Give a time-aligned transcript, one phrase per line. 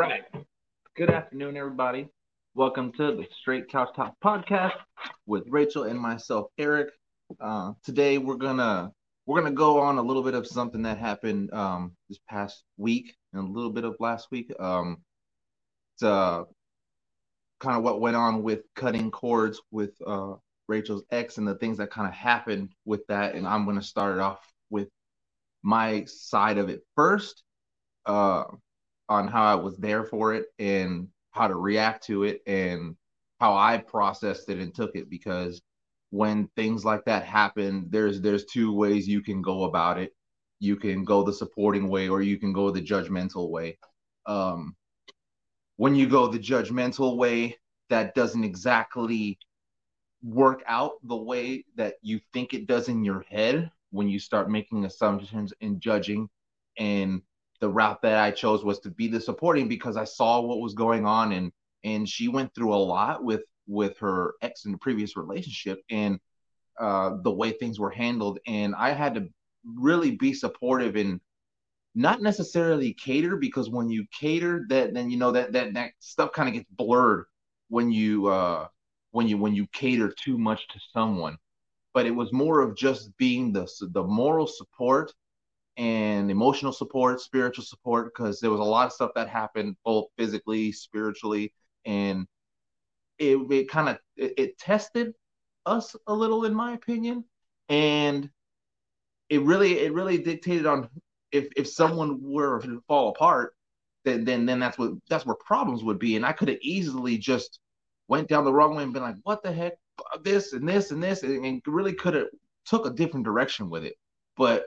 [0.00, 0.22] right.
[0.96, 2.08] Good afternoon, everybody.
[2.54, 4.72] Welcome to the Straight Couch Talk podcast
[5.26, 6.88] with Rachel and myself, Eric.
[7.38, 8.92] Uh, today we're gonna
[9.26, 13.14] we're gonna go on a little bit of something that happened um, this past week
[13.34, 14.50] and a little bit of last week.
[14.58, 15.02] Um,
[15.96, 16.44] it's uh,
[17.60, 20.32] kind of what went on with cutting cords with uh,
[20.66, 23.34] Rachel's ex and the things that kind of happened with that.
[23.34, 24.40] And I'm gonna start it off
[24.70, 24.88] with
[25.62, 27.42] my side of it first.
[28.06, 28.44] Uh,
[29.10, 32.96] on how I was there for it and how to react to it and
[33.40, 35.60] how I processed it and took it because
[36.10, 40.14] when things like that happen there's there's two ways you can go about it.
[40.60, 43.78] You can go the supporting way or you can go the judgmental way.
[44.26, 44.76] Um
[45.76, 49.38] when you go the judgmental way that doesn't exactly
[50.22, 54.50] work out the way that you think it does in your head when you start
[54.50, 56.28] making assumptions and judging
[56.78, 57.22] and
[57.60, 60.74] the route that I chose was to be the supporting because I saw what was
[60.74, 61.52] going on and
[61.84, 66.18] and she went through a lot with with her ex in the previous relationship and
[66.78, 68.38] uh, the way things were handled.
[68.46, 69.28] And I had to
[69.64, 71.20] really be supportive and
[71.94, 76.32] not necessarily cater because when you cater that then you know that that that stuff
[76.32, 77.26] kind of gets blurred
[77.68, 78.66] when you uh
[79.10, 81.36] when you when you cater too much to someone.
[81.92, 85.12] But it was more of just being the the moral support
[85.80, 90.08] and emotional support, spiritual support, because there was a lot of stuff that happened both
[90.18, 91.54] physically, spiritually,
[91.86, 92.26] and
[93.18, 95.14] it, it kind of it, it tested
[95.64, 97.24] us a little, in my opinion,
[97.70, 98.28] and
[99.30, 100.90] it really it really dictated on
[101.32, 103.54] if if someone were to fall apart,
[104.04, 107.16] then then then that's what that's where problems would be, and I could have easily
[107.16, 107.58] just
[108.06, 109.74] went down the wrong way and been like, what the heck,
[110.24, 112.26] this and this and this, and, and really could have
[112.66, 113.94] took a different direction with it,
[114.36, 114.64] but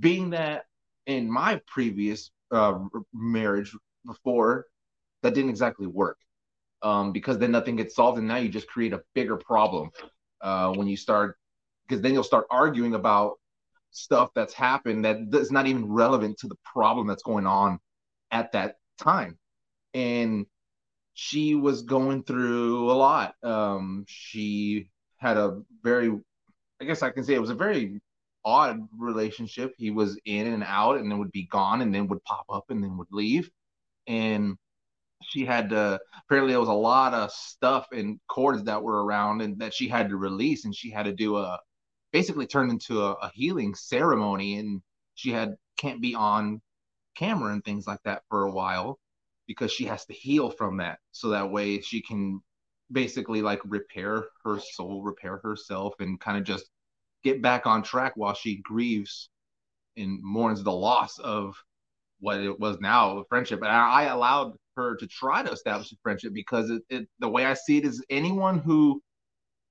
[0.00, 0.64] being that
[1.06, 2.78] in my previous uh,
[3.12, 4.66] marriage before,
[5.22, 6.18] that didn't exactly work
[6.82, 9.90] um, because then nothing gets solved, and now you just create a bigger problem
[10.40, 11.36] uh, when you start
[11.86, 13.34] because then you'll start arguing about
[13.90, 17.80] stuff that's happened that is not even relevant to the problem that's going on
[18.30, 19.36] at that time.
[19.92, 20.46] And
[21.14, 23.34] she was going through a lot.
[23.42, 26.16] Um, she had a very,
[26.80, 28.00] I guess I can say it was a very
[28.44, 29.74] odd relationship.
[29.76, 32.70] He was in and out and then would be gone and then would pop up
[32.70, 33.50] and then would leave.
[34.06, 34.56] And
[35.22, 39.42] she had to apparently there was a lot of stuff and cords that were around
[39.42, 41.58] and that she had to release and she had to do a
[42.12, 44.80] basically turned into a, a healing ceremony and
[45.14, 46.60] she had can't be on
[47.16, 48.98] camera and things like that for a while
[49.46, 52.40] because she has to heal from that so that way she can
[52.90, 56.70] basically like repair her soul repair herself and kind of just
[57.22, 59.28] get back on track while she grieves
[59.96, 61.54] and mourns the loss of
[62.20, 63.60] what it was now a friendship.
[63.60, 67.44] And I, allowed her to try to establish a friendship because it, it, the way
[67.44, 69.02] I see it is anyone who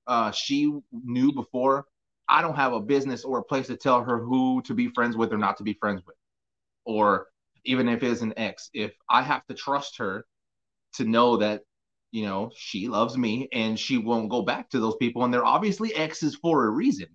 [0.07, 1.85] uh, she knew before,
[2.27, 5.15] I don't have a business or a place to tell her who to be friends
[5.15, 6.15] with or not to be friends with.
[6.85, 7.27] Or
[7.65, 10.25] even if it's an ex, if I have to trust her
[10.93, 11.61] to know that,
[12.11, 15.23] you know, she loves me and she won't go back to those people.
[15.23, 17.07] And they're obviously exes for a reason.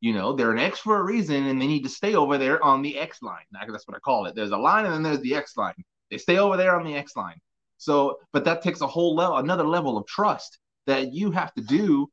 [0.00, 2.62] You know, they're an X for a reason, and they need to stay over there
[2.62, 3.44] on the X line.
[3.52, 4.34] That's what I call it.
[4.34, 5.74] There's a line, and then there's the X line.
[6.10, 7.38] They stay over there on the X line.
[7.78, 11.62] So, but that takes a whole level, another level of trust that you have to
[11.62, 12.08] do,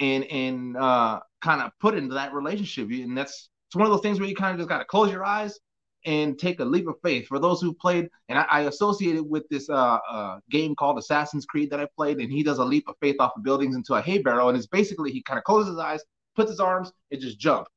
[0.00, 2.88] and and uh, kind of put into that relationship.
[2.90, 5.10] And that's it's one of those things where you kind of just got to close
[5.10, 5.58] your eyes
[6.06, 7.26] and take a leap of faith.
[7.26, 11.46] For those who played, and I, I associated with this uh, uh, game called Assassin's
[11.46, 13.94] Creed that I played, and he does a leap of faith off of buildings into
[13.94, 16.02] a hay barrel, and it's basically he kind of closes his eyes,
[16.34, 17.68] puts his arms, and just jump.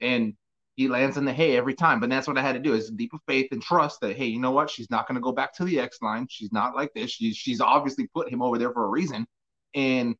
[0.00, 0.34] And
[0.76, 2.00] he lands in the hay every time.
[2.00, 4.26] But that's what I had to do is deep of faith and trust that, hey,
[4.26, 4.70] you know what?
[4.70, 6.26] She's not going to go back to the X line.
[6.28, 7.10] She's not like this.
[7.10, 9.26] She's she's obviously put him over there for a reason.
[9.74, 10.16] And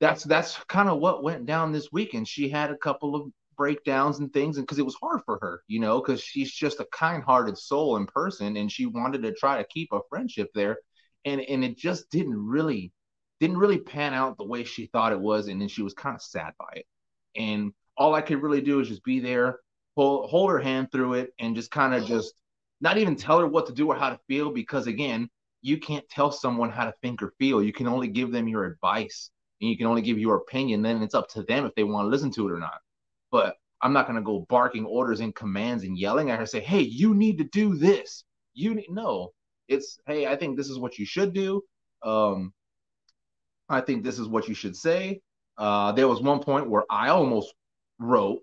[0.00, 2.28] that's that's kind of what went down this weekend.
[2.28, 5.62] She had a couple of breakdowns and things and because it was hard for her
[5.68, 9.58] you know because she's just a kind-hearted soul in person and she wanted to try
[9.58, 10.78] to keep a friendship there
[11.24, 12.92] and and it just didn't really
[13.40, 16.14] didn't really pan out the way she thought it was and then she was kind
[16.14, 16.86] of sad by it
[17.36, 19.60] and all I could really do is just be there,
[19.96, 22.34] hold, hold her hand through it, and just kind of just
[22.80, 25.28] not even tell her what to do or how to feel because again,
[25.62, 27.62] you can't tell someone how to think or feel.
[27.62, 30.82] You can only give them your advice and you can only give your opinion.
[30.82, 32.80] Then it's up to them if they want to listen to it or not.
[33.30, 36.60] But I'm not going to go barking orders and commands and yelling at her, say,
[36.60, 38.24] hey, you need to do this.
[38.52, 39.32] You need, no,
[39.68, 41.62] it's, hey, I think this is what you should do.
[42.02, 42.52] Um,
[43.68, 45.20] I think this is what you should say.
[45.56, 47.54] Uh, there was one point where I almost
[47.98, 48.40] wrote,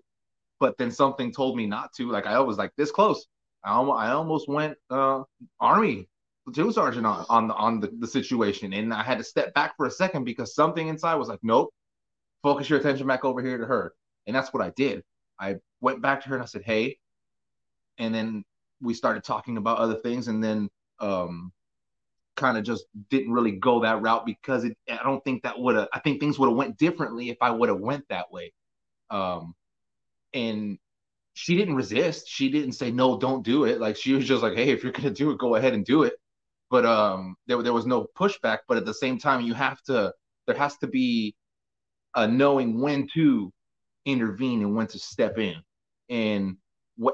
[0.60, 2.10] but then something told me not to.
[2.10, 3.26] Like I was like this close.
[3.64, 5.22] I almost, I almost went uh,
[5.60, 6.08] army
[6.44, 9.76] platoon sergeant on on the on the, the situation, and I had to step back
[9.76, 11.72] for a second because something inside was like, nope,
[12.42, 13.94] focus your attention back over here to her,
[14.26, 15.02] and that's what I did.
[15.38, 16.98] I went back to her and I said, hey,
[17.98, 18.44] and then
[18.80, 20.68] we started talking about other things, and then
[20.98, 21.52] um,
[22.36, 25.76] kind of just didn't really go that route because it, I don't think that would
[25.76, 25.88] have.
[25.92, 28.52] I think things would have went differently if I would have went that way.
[29.10, 29.54] Um,
[30.34, 30.78] and
[31.34, 32.28] she didn't resist.
[32.28, 33.80] She didn't say no, don't do it.
[33.80, 36.02] Like she was just like, hey, if you're gonna do it, go ahead and do
[36.04, 36.14] it.
[36.70, 38.58] But um, there there was no pushback.
[38.68, 40.12] But at the same time, you have to.
[40.46, 41.34] There has to be
[42.14, 43.52] a knowing when to
[44.04, 45.56] intervene and when to step in.
[46.08, 46.56] And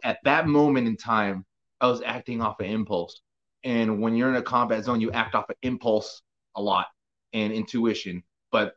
[0.03, 1.45] at that moment in time,
[1.81, 3.21] I was acting off of impulse.
[3.65, 6.23] And when you're in a combat zone, you act off of impulse
[6.55, 6.87] a lot
[7.33, 8.23] and intuition.
[8.51, 8.75] But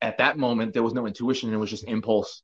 [0.00, 2.42] at that moment, there was no intuition, it was just impulse.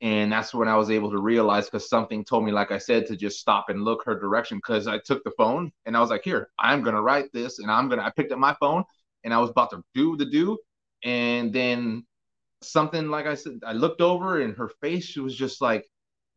[0.00, 3.06] And that's when I was able to realize because something told me, like I said,
[3.06, 4.58] to just stop and look her direction.
[4.58, 7.58] Because I took the phone and I was like, here, I'm going to write this.
[7.58, 8.84] And I'm going to, I picked up my phone
[9.24, 10.56] and I was about to do the do.
[11.02, 12.06] And then
[12.62, 15.84] something, like I said, I looked over and her face, was just like,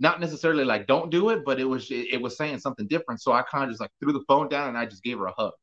[0.01, 3.21] not necessarily like don't do it, but it was it, it was saying something different.
[3.21, 5.27] So I kind of just like threw the phone down and I just gave her
[5.27, 5.53] a hug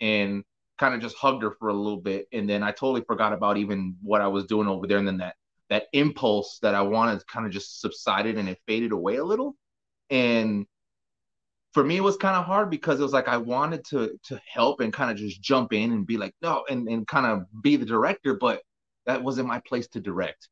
[0.00, 0.42] and
[0.78, 2.26] kind of just hugged her for a little bit.
[2.32, 4.98] And then I totally forgot about even what I was doing over there.
[4.98, 5.36] And then that
[5.68, 9.54] that impulse that I wanted kind of just subsided and it faded away a little.
[10.10, 10.66] And
[11.72, 14.40] for me, it was kind of hard because it was like I wanted to to
[14.52, 17.44] help and kind of just jump in and be like, no, and, and kind of
[17.62, 18.62] be the director, but
[19.06, 20.48] that wasn't my place to direct.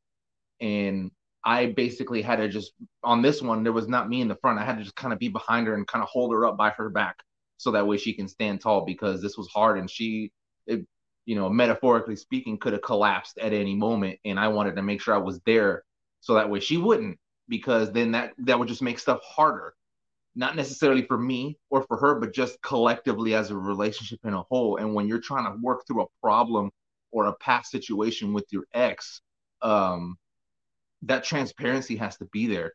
[0.60, 1.10] And
[1.44, 4.58] I basically had to just on this one, there was not me in the front.
[4.58, 6.56] I had to just kind of be behind her and kind of hold her up
[6.56, 7.16] by her back
[7.56, 10.32] so that way she can stand tall because this was hard and she,
[10.66, 10.86] it,
[11.26, 14.18] you know, metaphorically speaking, could have collapsed at any moment.
[14.24, 15.84] And I wanted to make sure I was there
[16.20, 17.18] so that way she wouldn't
[17.48, 19.74] because then that that would just make stuff harder
[20.34, 24.42] not necessarily for me or for her but just collectively as a relationship in a
[24.42, 26.70] whole and when you're trying to work through a problem
[27.10, 29.20] or a past situation with your ex
[29.62, 30.16] um
[31.02, 32.72] that transparency has to be there.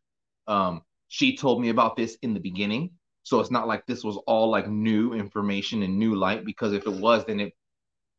[0.47, 2.91] Um, she told me about this in the beginning,
[3.23, 6.45] so it's not like this was all like new information and new light.
[6.45, 7.53] Because if it was, then it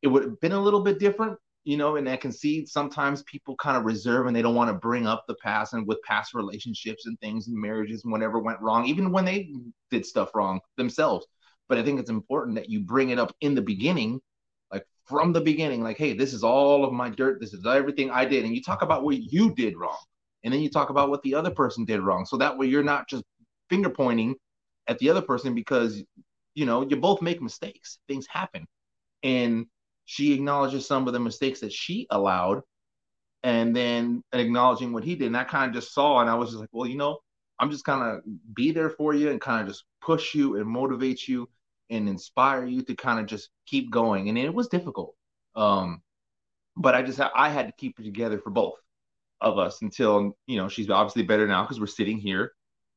[0.03, 1.97] it would have been a little bit different, you know.
[1.97, 5.07] And I can see sometimes people kind of reserve and they don't want to bring
[5.07, 8.87] up the past and with past relationships and things and marriages and whatever went wrong,
[8.87, 9.53] even when they
[9.91, 11.27] did stuff wrong themselves.
[11.69, 14.21] But I think it's important that you bring it up in the beginning
[15.07, 17.41] from the beginning, like, hey, this is all of my dirt.
[17.41, 18.45] This is everything I did.
[18.45, 19.99] And you talk about what you did wrong.
[20.43, 22.25] And then you talk about what the other person did wrong.
[22.25, 23.25] So that way you're not just
[23.69, 24.35] finger pointing
[24.87, 26.03] at the other person because,
[26.55, 27.99] you know, you both make mistakes.
[28.09, 28.67] Things happen.
[29.23, 29.67] And
[30.07, 32.63] she acknowledges some of the mistakes that she allowed
[33.43, 35.27] and then acknowledging what he did.
[35.27, 37.19] And I kind of just saw, and I was just like, well, you know,
[37.59, 38.23] I'm just kind of
[38.55, 41.49] be there for you and kind of just push you and motivate you
[41.91, 44.29] and inspire you to kind of just keep going.
[44.29, 45.15] And it was difficult.
[45.55, 46.03] Um,
[46.77, 48.75] but I just I had to keep it together for both
[49.41, 52.53] of us until you know she's obviously better now because we're sitting here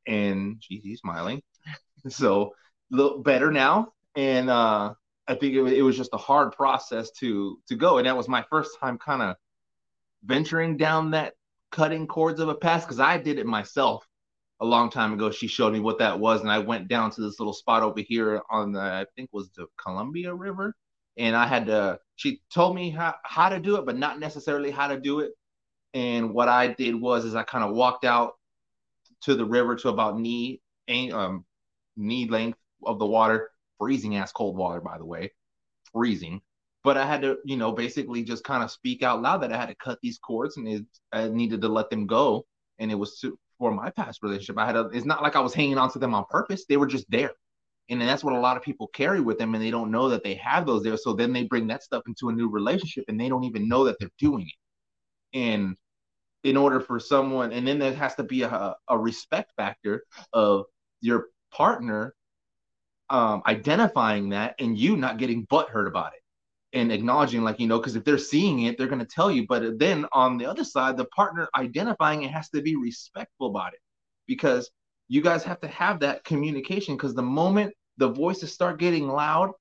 [0.07, 1.41] and she's smiling,
[2.07, 2.53] so
[2.91, 3.93] a little better now.
[4.15, 4.93] And uh,
[5.27, 8.27] I think it, it was just a hard process to to go, and that was
[8.27, 9.35] my first time kind of
[10.23, 11.33] venturing down that
[11.71, 14.07] cutting cords of a past because I did it myself
[14.59, 15.31] a long time ago.
[15.31, 17.99] She showed me what that was, and I went down to this little spot over
[18.01, 20.75] here on the I think was the Columbia River,
[21.17, 21.99] and I had to.
[22.15, 25.31] She told me how how to do it, but not necessarily how to do it.
[25.93, 28.33] And what I did was is I kind of walked out
[29.21, 30.61] to the river to about knee
[31.13, 31.45] um
[31.95, 35.31] knee length of the water, freezing ass cold water by the way,
[35.93, 36.41] freezing.
[36.83, 39.57] But I had to, you know, basically just kind of speak out loud that I
[39.57, 42.45] had to cut these cords and it, I needed to let them go.
[42.79, 44.57] And it was to, for my past relationship.
[44.57, 46.65] I had a, it's not like I was hanging on to them on purpose.
[46.67, 47.31] They were just there.
[47.89, 50.23] And that's what a lot of people carry with them and they don't know that
[50.23, 50.97] they have those there.
[50.97, 53.85] So then they bring that stuff into a new relationship and they don't even know
[53.85, 55.37] that they're doing it.
[55.37, 55.77] And
[56.43, 60.65] in order for someone, and then there has to be a, a respect factor of
[61.01, 62.13] your partner
[63.09, 66.19] um, identifying that and you not getting butthurt about it
[66.73, 69.45] and acknowledging like you know because if they're seeing it they're going to tell you
[69.47, 73.73] but then on the other side the partner identifying it has to be respectful about
[73.73, 73.79] it
[74.27, 74.69] because
[75.07, 79.51] you guys have to have that communication because the moment the voices start getting loud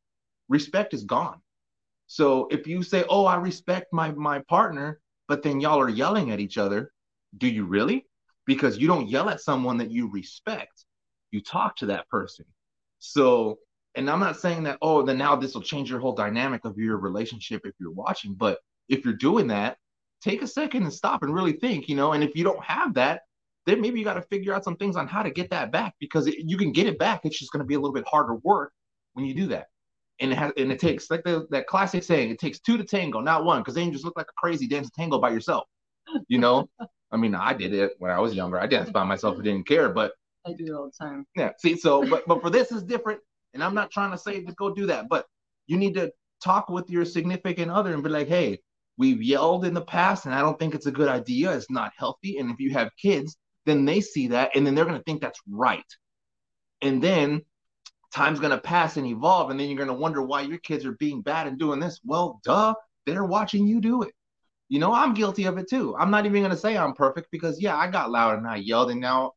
[0.48, 1.40] respect is gone.
[2.08, 6.30] So if you say oh i respect my my partner but then y'all are yelling
[6.30, 6.92] at each other
[7.38, 8.06] do you really?
[8.46, 10.84] Because you don't yell at someone that you respect.
[11.30, 12.44] You talk to that person.
[12.98, 13.58] So
[13.96, 16.78] and I'm not saying that, oh, then now this will change your whole dynamic of
[16.78, 18.34] your relationship if you're watching.
[18.34, 19.78] But if you're doing that,
[20.20, 22.12] take a second and stop and really think, you know.
[22.12, 23.22] And if you don't have that,
[23.64, 25.94] then maybe you got to figure out some things on how to get that back
[25.98, 27.22] because it, you can get it back.
[27.24, 28.72] It's just going to be a little bit harder work
[29.14, 29.66] when you do that.
[30.20, 32.84] and it has and it takes like the, that classic saying, it takes two to
[32.84, 35.64] tango, not one, because then you just look like a crazy dancing tango by yourself.
[36.28, 36.68] You know,
[37.12, 38.58] I mean, I did it when I was younger.
[38.60, 40.12] I danced by myself and didn't care, but
[40.46, 41.26] I do it all the time.
[41.36, 41.52] Yeah.
[41.58, 43.20] See, so but but for this is different,
[43.56, 45.26] and I'm not trying to say to go do that, but
[45.66, 46.12] you need to
[46.44, 48.60] talk with your significant other and be like, hey,
[48.98, 51.52] we've yelled in the past, and I don't think it's a good idea.
[51.52, 52.36] It's not healthy.
[52.38, 55.40] And if you have kids, then they see that, and then they're gonna think that's
[55.50, 55.84] right.
[56.82, 57.42] And then
[58.14, 61.22] time's gonna pass and evolve, and then you're gonna wonder why your kids are being
[61.22, 61.98] bad and doing this.
[62.04, 62.74] Well, duh,
[63.06, 64.12] they're watching you do it.
[64.68, 65.96] You know, I'm guilty of it too.
[65.98, 68.90] I'm not even gonna say I'm perfect because yeah, I got loud and I yelled,
[68.90, 69.32] and now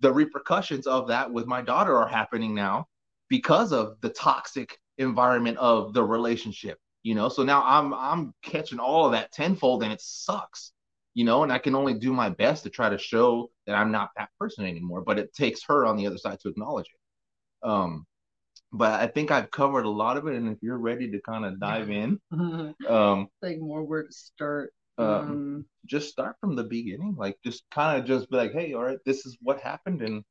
[0.00, 2.86] the repercussions of that with my daughter are happening now
[3.34, 7.28] because of the toxic environment of the relationship you know?
[7.28, 10.72] So now i'm i'm catching all of that tenfold and it sucks
[11.14, 11.42] you know?
[11.42, 14.28] And i can only do my best to try to show that i'm not that
[14.38, 17.68] person anymore but it takes her on the other side to acknowledge it.
[17.68, 18.06] Um
[18.72, 21.44] but i think i've covered a lot of it and if you're ready to kind
[21.44, 22.20] of dive in
[22.88, 27.14] um like more where to start um, um, just start from the beginning.
[27.18, 30.22] Like just kind of just be like, hey, all right, this is what happened, and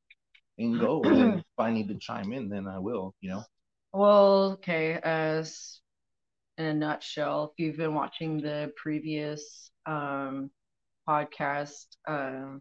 [0.58, 1.02] and go.
[1.02, 3.14] and if I need to chime in, then I will.
[3.20, 3.42] You know.
[3.92, 4.94] Well, okay.
[5.02, 5.80] As
[6.58, 10.50] in a nutshell, if you've been watching the previous um,
[11.08, 12.60] podcast, um,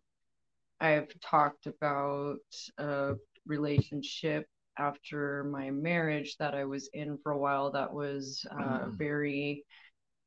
[0.80, 2.38] I've talked about
[2.78, 3.14] a
[3.46, 4.48] relationship
[4.78, 8.98] after my marriage that I was in for a while that was uh, mm.
[8.98, 9.66] very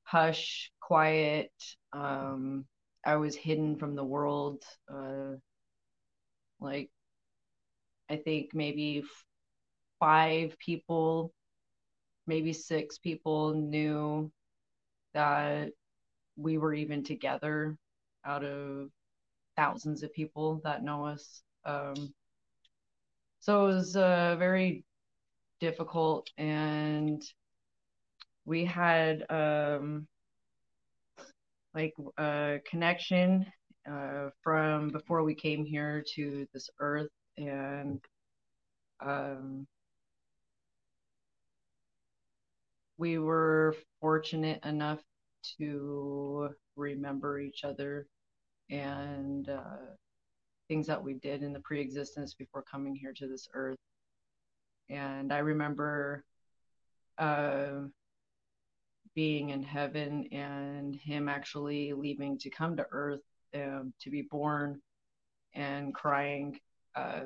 [0.05, 1.53] hush, quiet.
[1.93, 2.65] Um,
[3.05, 4.63] I was hidden from the world.
[4.93, 5.37] Uh,
[6.61, 6.91] like,
[8.09, 9.05] I think maybe
[9.99, 11.33] five people,
[12.27, 14.31] maybe six people knew
[15.15, 15.71] that
[16.37, 17.77] we were even together
[18.25, 18.89] out of
[19.57, 21.43] thousands of people that know us.
[21.65, 22.13] Um,
[23.41, 24.85] so it was uh, very
[25.61, 27.23] difficult and
[28.45, 30.07] we had um,
[31.75, 33.47] like a connection
[33.91, 38.01] uh, from before we came here to this earth and
[39.01, 39.67] um,
[42.99, 45.01] we were fortunate enough
[45.59, 48.07] to remember each other
[48.71, 49.95] and uh,
[50.69, 53.79] things that we did in the pre-existence before coming here to this earth.
[54.89, 56.25] And i remember
[57.19, 57.87] uh,
[59.15, 63.23] being in heaven and him actually leaving to come to earth
[63.55, 64.81] um, to be born
[65.55, 66.61] and crying
[66.97, 67.25] uh,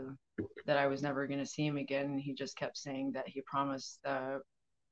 [0.66, 2.06] that I was never going to see him again.
[2.06, 4.38] And he just kept saying that he promised uh,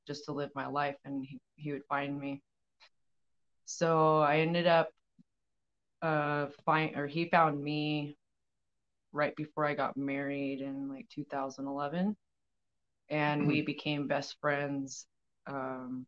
[0.06, 2.40] just to live my life and he, he would find me.
[3.66, 4.88] So I ended up
[6.00, 8.16] uh find or he found me
[9.12, 12.16] right before I got married in like 2011
[13.10, 13.66] and we mm-hmm.
[13.66, 15.06] became best friends
[15.48, 16.06] um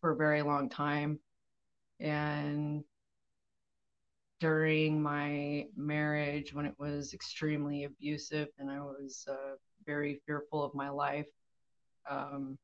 [0.00, 1.18] for a very long time.
[1.98, 2.84] And
[4.44, 9.54] during my marriage, when it was extremely abusive and I was uh,
[9.86, 11.24] very fearful of my life,
[12.10, 12.58] um,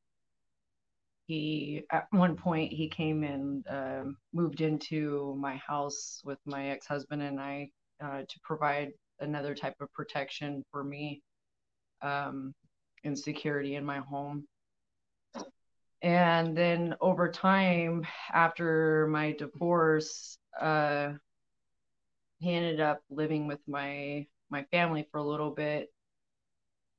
[1.27, 7.23] he at one point he came and uh, moved into my house with my ex-husband
[7.23, 7.71] and I
[8.05, 11.23] uh, to provide another type of protection for me
[12.03, 12.53] um,
[13.05, 14.45] and security in my home.
[16.03, 21.13] And then over time after my divorce uh
[22.41, 25.93] he ended up living with my my family for a little bit.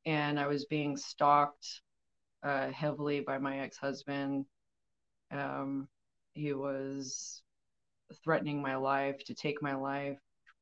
[0.06, 1.82] And i was being stalked
[2.44, 4.46] uh heavily by my ex-husband.
[5.32, 5.90] Um
[6.34, 7.44] he was
[8.24, 10.20] threatening my life to take my life.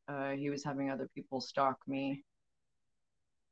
[0.07, 2.24] Uh he was having other people stalk me.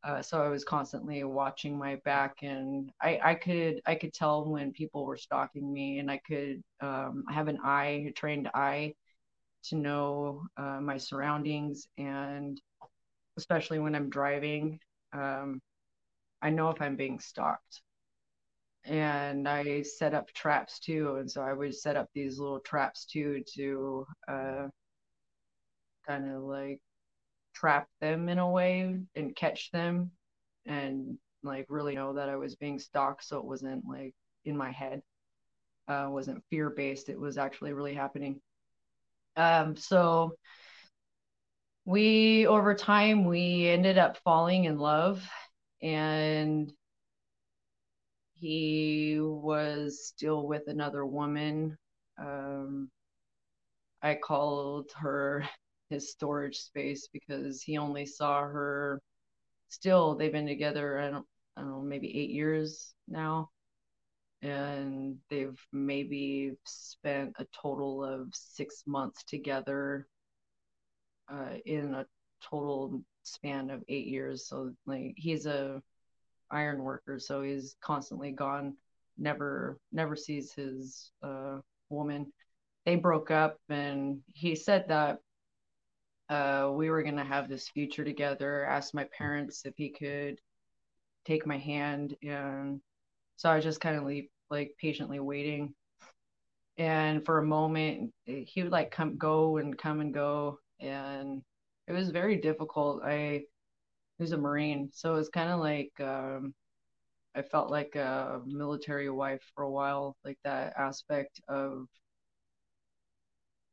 [0.04, 4.46] Uh, so I was constantly watching my back, and I, I could I could tell
[4.50, 8.94] when people were stalking me, and I could um, have an eye, a trained eye,
[9.66, 12.60] to know uh, my surroundings, and
[13.38, 14.80] especially when I'm driving,
[15.14, 15.62] um,
[16.42, 17.82] I know if I'm being stalked.
[18.86, 23.06] And I set up traps too, and so I would set up these little traps
[23.06, 24.68] too to uh,
[26.08, 26.80] kind of like
[27.54, 30.12] trap them in a way and catch them
[30.66, 34.14] and like really know that I was being stalked so it wasn't like
[34.46, 35.02] in my head
[35.88, 38.42] uh wasn't fear based it was actually really happening
[39.38, 40.36] um so
[41.86, 45.24] we over time we ended up falling in love
[45.82, 46.72] and
[48.34, 51.78] he was still with another woman.
[52.20, 52.90] Um
[54.02, 55.48] I called her
[55.90, 59.02] his storage space because he only saw her
[59.70, 60.16] still.
[60.16, 61.28] They've been together I don't,
[61.58, 63.50] I don't know maybe eight years now
[64.42, 70.08] and they've maybe spent a total of six months together
[71.32, 72.06] uh, in a
[72.42, 74.48] total span of eight years.
[74.48, 75.82] So like he's a
[76.52, 78.76] iron worker, so he's constantly gone,
[79.18, 81.58] never never sees his uh,
[81.90, 82.32] woman.
[82.86, 85.20] They broke up, and he said that
[86.30, 88.66] uh, we were gonna have this future together.
[88.66, 90.40] Asked my parents if he could
[91.26, 92.80] take my hand, and
[93.38, 95.74] so I was just kind of leave, like patiently waiting.
[96.78, 101.42] And for a moment, he would like come, go, and come and go, and
[101.88, 103.02] it was very difficult.
[103.04, 103.46] I
[104.20, 106.54] was a Marine, so it was kind of like um,
[107.36, 111.88] I felt like a military wife for a while, like that aspect of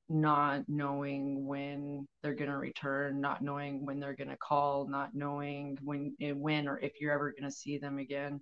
[0.09, 5.15] not knowing when they're going to return, not knowing when they're going to call, not
[5.15, 8.41] knowing when eh, when or if you're ever going to see them again.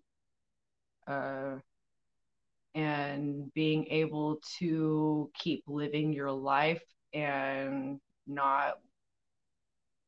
[1.07, 1.57] Uh,
[2.75, 6.83] and being able to keep living your life
[7.13, 8.79] and not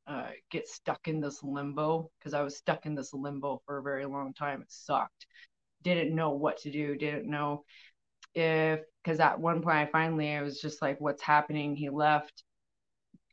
[0.06, 3.82] uh, get stuck in this limbo because I was stuck in this limbo for a
[3.82, 4.62] very long time.
[4.62, 5.26] It sucked.
[5.82, 6.96] Didn't know what to do.
[6.96, 7.64] Didn't know
[8.34, 12.44] if because at one point I finally I was just like, "What's happening?" He left,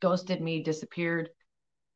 [0.00, 1.30] ghosted me, disappeared.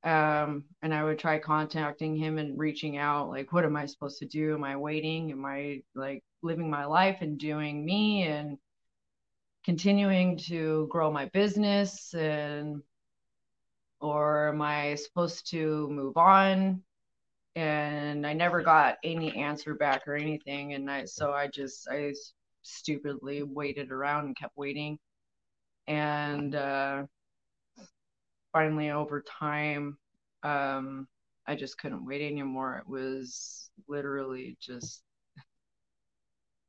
[0.06, 4.20] Um, and I would try contacting him and reaching out, like, what am I supposed
[4.20, 4.54] to do?
[4.54, 5.32] Am I waiting?
[5.32, 8.56] Am I like living my life and doing me and
[9.64, 12.82] continuing to grow my business and
[14.00, 16.84] or am I supposed to move on?
[17.56, 20.74] And I never got any answer back or anything.
[20.74, 22.14] And I, so I just, I
[22.62, 25.00] stupidly waited around and kept waiting.
[25.88, 27.06] And uh,
[28.56, 29.98] finally, over time,
[30.42, 31.06] um,
[31.46, 32.78] I just couldn't wait anymore.
[32.78, 35.02] It was literally just,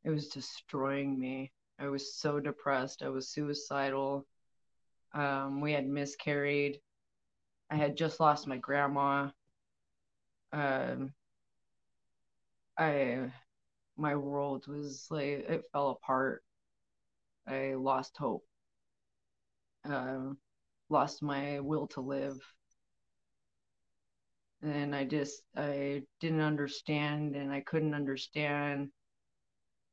[0.03, 1.53] it was destroying me.
[1.79, 3.03] I was so depressed.
[3.03, 4.27] I was suicidal.
[5.13, 6.81] Um, we had miscarried.
[7.71, 9.29] I had just lost my grandma.
[10.51, 11.13] Um,
[12.77, 13.31] I
[13.95, 16.43] my world was like it fell apart.
[17.47, 18.43] I lost hope.
[19.85, 20.37] Um,
[20.89, 22.39] lost my will to live.
[24.61, 28.89] And I just I didn't understand and I couldn't understand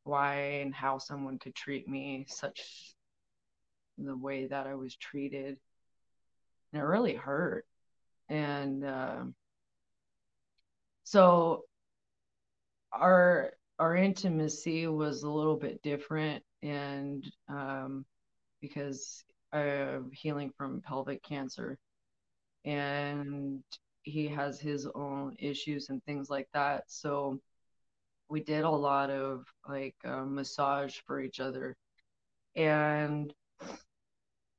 [0.05, 2.95] why and how someone could treat me such
[3.99, 5.59] the way that I was treated
[6.75, 7.65] and it really hurt.
[8.29, 9.25] And uh,
[11.05, 11.65] so
[12.93, 18.05] our our intimacy was a little bit different, and um,
[18.61, 19.25] because
[19.55, 21.79] I'm healing from pelvic cancer,
[22.65, 23.63] and
[24.03, 26.85] he has his own issues and things like that.
[26.89, 27.41] So
[28.29, 31.77] we did a lot of like uh, massage for each other,
[32.57, 33.33] and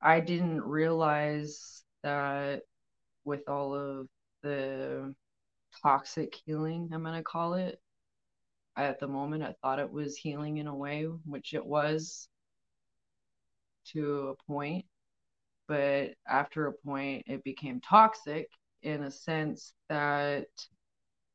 [0.02, 2.62] I didn't realize that
[3.26, 4.08] with all of
[4.44, 5.14] the
[5.82, 7.80] toxic healing, I'm going to call it,
[8.78, 12.28] at the moment, I thought it was healing in a way, which it was
[13.94, 14.86] to a point.
[15.68, 18.50] But after a point, it became toxic
[18.84, 20.48] in a sense that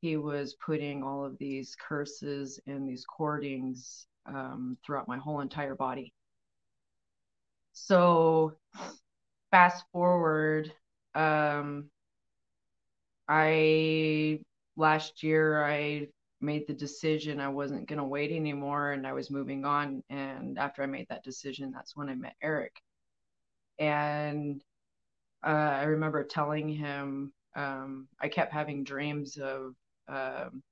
[0.00, 5.74] he was putting all of these curses and these cordings um, throughout my whole entire
[5.74, 6.12] body.
[7.72, 8.54] So
[9.50, 10.72] fast forward,
[11.14, 11.90] um,
[13.28, 14.40] I
[14.76, 16.08] last year I
[16.40, 20.02] made the decision I wasn't going to wait anymore and I was moving on.
[20.08, 22.80] And after I made that decision, that's when I met Eric.
[23.78, 24.62] And
[25.44, 29.74] uh, I remember telling him, um, I kept having dreams of
[30.08, 30.62] um,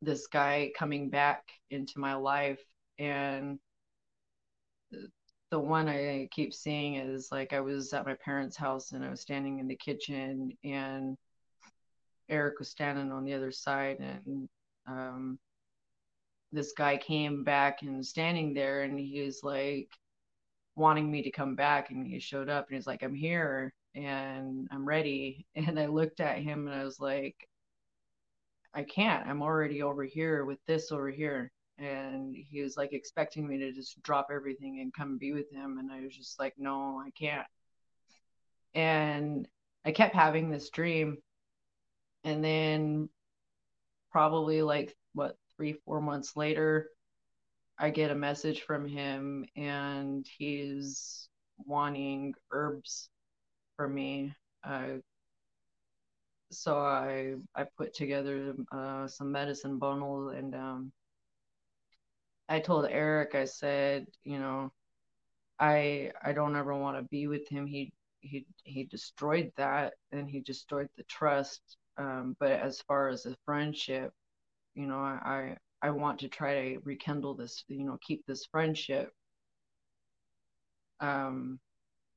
[0.00, 2.60] this guy coming back into my life.
[2.98, 3.58] And
[5.50, 9.10] the one I keep seeing is like I was at my parents' house and I
[9.10, 11.16] was standing in the kitchen and
[12.28, 14.48] Eric was standing on the other side and
[14.86, 15.38] um,
[16.52, 19.88] this guy came back and standing there and he was like
[20.76, 24.68] wanting me to come back and he showed up and he's like I'm here and
[24.70, 25.46] I'm ready.
[25.56, 27.36] And I looked at him and I was like
[28.74, 29.26] I can't.
[29.26, 31.52] I'm already over here with this over here.
[31.78, 35.78] And he was like expecting me to just drop everything and come be with him
[35.78, 37.46] and i was just like no i can't.
[38.74, 39.48] And
[39.84, 41.18] i kept having this dream.
[42.24, 43.08] And then
[44.12, 46.88] probably like what three four months later
[47.78, 53.08] i get a message from him and he's wanting herbs
[53.76, 54.98] for me uh,
[56.50, 60.92] so i i put together uh, some medicine bundle and um,
[62.48, 64.72] I told Eric, I said, you know,
[65.58, 67.66] I I don't ever want to be with him.
[67.66, 71.78] He he he destroyed that and he destroyed the trust.
[71.98, 74.12] Um, but as far as a friendship,
[74.74, 79.12] you know, I I want to try to rekindle this, you know, keep this friendship.
[81.00, 81.58] Um,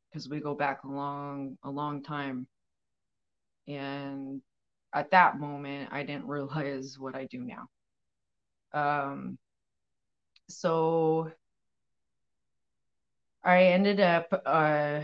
[0.10, 2.48] because we go back a long a long time.
[3.68, 4.42] And
[4.94, 7.68] at that moment, I didn't realize what I do now.
[8.74, 9.38] Um,
[10.48, 11.32] so
[13.44, 15.02] I ended up uh,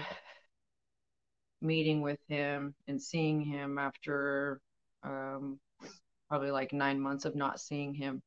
[1.62, 4.60] meeting with him and seeing him after
[5.04, 5.60] um,
[6.30, 8.22] probably like nine months of not seeing him.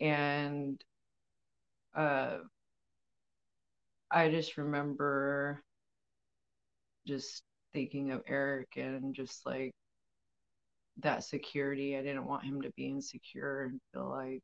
[0.00, 0.82] And
[1.94, 2.38] uh,
[4.10, 5.62] I just remember
[7.06, 9.72] just thinking of Eric and just like
[10.98, 11.96] that security.
[11.96, 14.42] I didn't want him to be insecure and feel like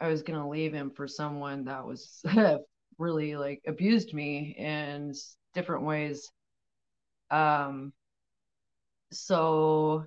[0.00, 2.22] I was going to leave him for someone that was
[2.98, 5.12] really like abused me in
[5.54, 6.30] different ways.
[7.30, 7.92] Um,
[9.12, 10.06] so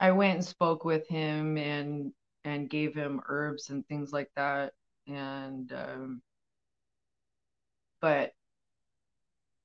[0.00, 2.12] I went and spoke with him and
[2.44, 4.74] and gave him herbs and things like that.
[5.08, 6.22] And um,
[8.00, 8.32] but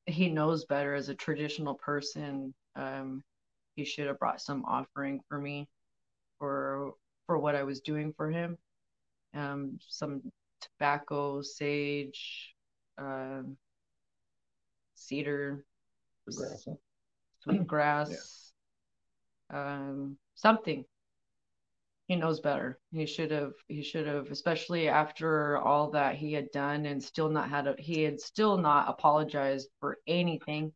[0.06, 2.54] he knows better as a traditional person.
[2.76, 3.24] Um,
[3.76, 5.68] he should have brought some offering for me
[6.40, 6.94] for
[7.28, 8.58] for what I was doing for him.
[9.34, 10.22] Um, some
[10.62, 12.56] tobacco, sage,
[12.98, 13.58] um,
[14.96, 15.66] cedar,
[16.30, 16.76] Grass, huh?
[17.40, 18.54] sweet grass,
[19.50, 20.86] um, something.
[22.08, 22.80] He knows better.
[22.92, 23.54] He should have.
[23.68, 27.76] He should have, especially after all that he had done, and still not had a.
[27.80, 30.74] He had still not apologized for anything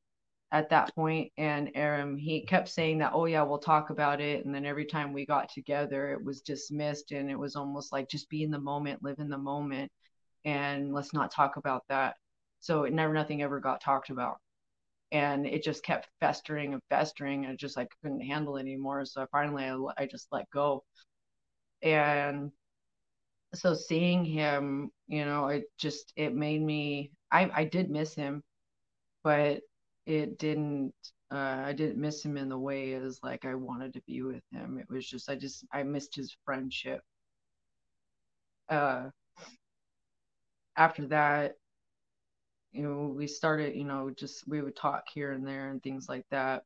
[0.51, 4.45] at that point and um, he kept saying that oh yeah we'll talk about it
[4.45, 8.07] and then every time we got together it was dismissed and it was almost like
[8.07, 9.91] just be in the moment live in the moment
[10.45, 12.15] and let's not talk about that
[12.61, 14.37] so it never nothing ever got talked about
[15.11, 19.25] and it just kept festering and festering and just like couldn't handle it anymore so
[19.31, 20.83] finally I, I just let go
[21.81, 22.51] and
[23.53, 28.43] so seeing him you know it just it made me i i did miss him
[29.23, 29.61] but
[30.05, 30.93] it didn't
[31.31, 34.43] uh, I didn't miss him in the way as like I wanted to be with
[34.51, 34.77] him.
[34.79, 37.01] It was just I just I missed his friendship.
[38.69, 39.09] Uh,
[40.77, 41.55] after that,
[42.75, 46.09] you know, we started, you know, just we would talk here and there and things
[46.09, 46.63] like that.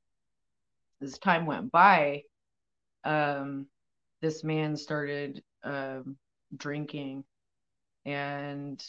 [1.02, 2.24] As time went by,
[3.04, 3.68] um,
[4.22, 6.18] this man started um,
[6.58, 7.24] drinking,
[8.06, 8.84] and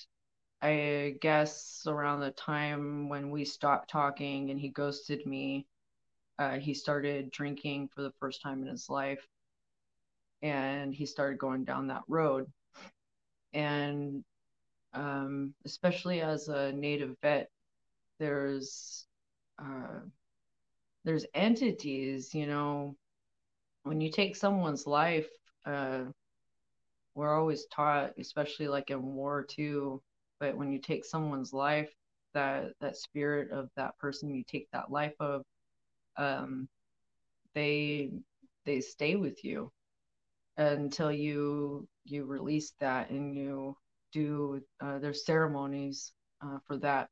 [0.63, 5.67] I guess around the time when we stopped talking and he ghosted me,
[6.39, 9.27] uh, he started drinking for the first time in his life.
[10.43, 12.47] And he started going down that road.
[13.53, 14.25] And
[14.95, 17.51] um, especially as a native vet,
[18.19, 19.07] there's
[19.59, 20.01] uh,
[21.05, 22.95] there's entities, you know,
[23.85, 25.29] when you take someone's life,
[25.67, 26.05] uh,
[27.15, 30.03] we're always taught, especially like in war too,
[30.39, 31.91] but when you take someone's life
[32.35, 35.43] that that spirit of that person you take that life of
[36.17, 36.69] um
[37.55, 38.11] they
[38.65, 39.71] they stay with you
[40.57, 43.77] until you you release that and you
[44.13, 46.13] do uh, there's ceremonies
[46.45, 47.09] uh, for that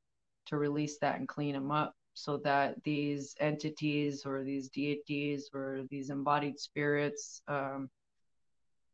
[0.47, 5.83] to release that and clean them up so that these entities or these deities or
[5.91, 7.89] these embodied spirits um,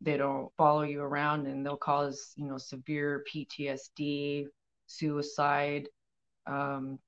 [0.01, 4.47] they don't follow you around and they'll cause you know severe ptsd
[4.87, 5.89] suicide
[6.47, 6.99] um,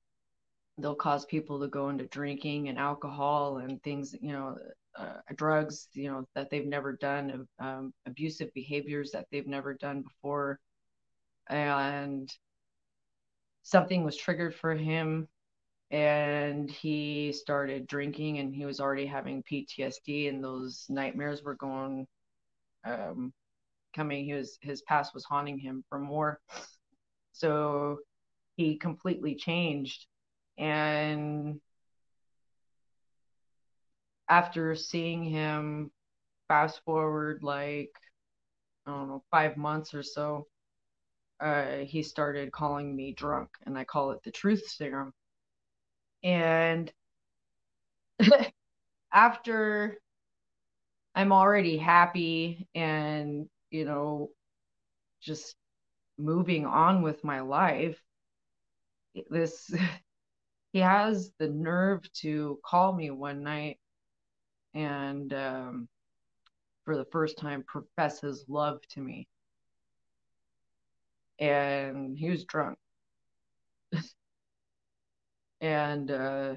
[0.79, 4.57] they'll cause people to go into drinking and alcohol and things you know
[4.97, 10.01] uh, drugs you know that they've never done um, abusive behaviors that they've never done
[10.01, 10.59] before
[11.49, 12.29] and
[13.63, 15.27] something was triggered for him
[15.91, 22.05] and he started drinking and he was already having ptsd and those nightmares were going
[22.85, 23.33] um,
[23.97, 24.31] coming.
[24.33, 26.39] was his past was haunting him for more.
[27.33, 27.99] So
[28.55, 30.05] he completely changed,
[30.57, 31.59] and
[34.29, 35.91] after seeing him,
[36.47, 37.91] fast forward like
[38.85, 40.47] I don't know five months or so,
[41.39, 45.13] uh, he started calling me drunk, and I call it the truth serum.
[46.23, 46.91] And
[49.13, 49.97] after
[51.15, 54.29] I'm already happy and, you know,
[55.21, 55.55] just
[56.17, 57.99] moving on with my life.
[59.29, 59.73] This,
[60.73, 63.79] he has the nerve to call me one night
[64.73, 65.87] and, um,
[66.85, 69.27] for the first time, profess his love to me.
[71.39, 72.77] And he was drunk.
[75.61, 76.55] and uh,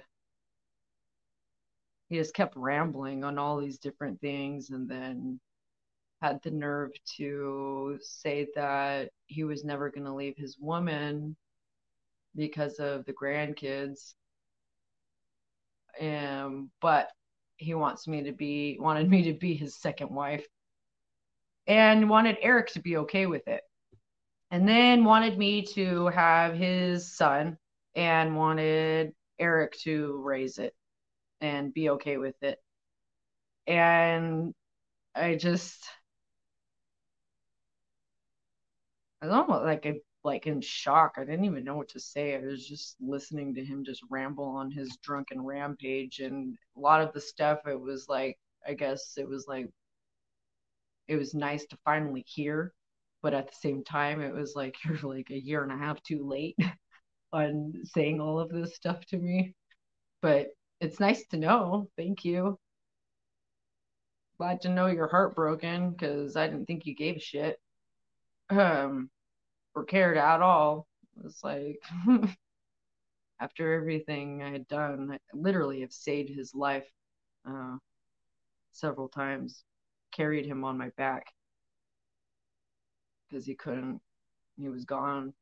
[2.09, 5.41] he just kept rambling on all these different things and then
[6.21, 11.37] had the nerve to say that he was never going to leave his woman
[12.37, 14.15] because of the grandkids
[16.01, 17.09] um but
[17.57, 20.47] he wants me to be wanted me to be his second wife
[21.67, 23.63] and wanted Eric to be okay with it
[24.51, 27.57] and then wanted me to have his son
[27.95, 30.75] and wanted Eric to raise it
[31.41, 32.59] and be okay with it.
[33.67, 34.55] And
[35.15, 35.85] I just
[39.23, 41.15] I was almost like a, like in shock.
[41.17, 42.35] I didn't even know what to say.
[42.37, 47.01] I was just listening to him just ramble on his drunken rampage and a lot
[47.03, 49.71] of the stuff it was like I guess it was like
[51.09, 52.73] it was nice to finally hear,
[53.23, 56.03] but at the same time it was like you're like a year and a half
[56.03, 56.57] too late
[57.33, 59.55] on saying all of this stuff to me.
[60.23, 60.49] But
[60.81, 61.89] it's nice to know.
[61.97, 62.59] Thank you.
[64.39, 67.61] Glad to know you're heartbroken because I didn't think you gave a shit.
[68.49, 69.11] Um,
[69.75, 70.87] or cared at all.
[71.25, 71.81] It's like
[73.41, 76.89] after everything I had done, I literally have saved his life
[77.49, 77.77] uh,
[78.73, 79.63] several times,
[80.13, 81.27] carried him on my back
[83.31, 84.01] because he couldn't,
[84.59, 85.35] he was gone,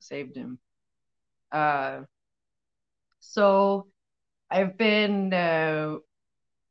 [0.00, 0.58] saved him.
[1.52, 2.02] Uh,
[3.20, 3.86] so
[4.50, 5.96] I've been uh,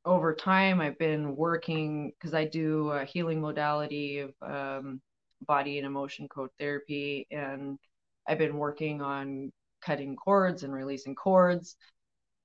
[0.06, 0.82] over time.
[0.82, 5.02] I've been working because I do a healing modality of um,
[5.48, 7.80] body and emotion code therapy, and
[8.28, 11.78] I've been working on cutting cords and releasing cords.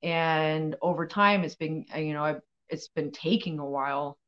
[0.04, 4.18] And over time, it's been you know I've, it's been taking a while,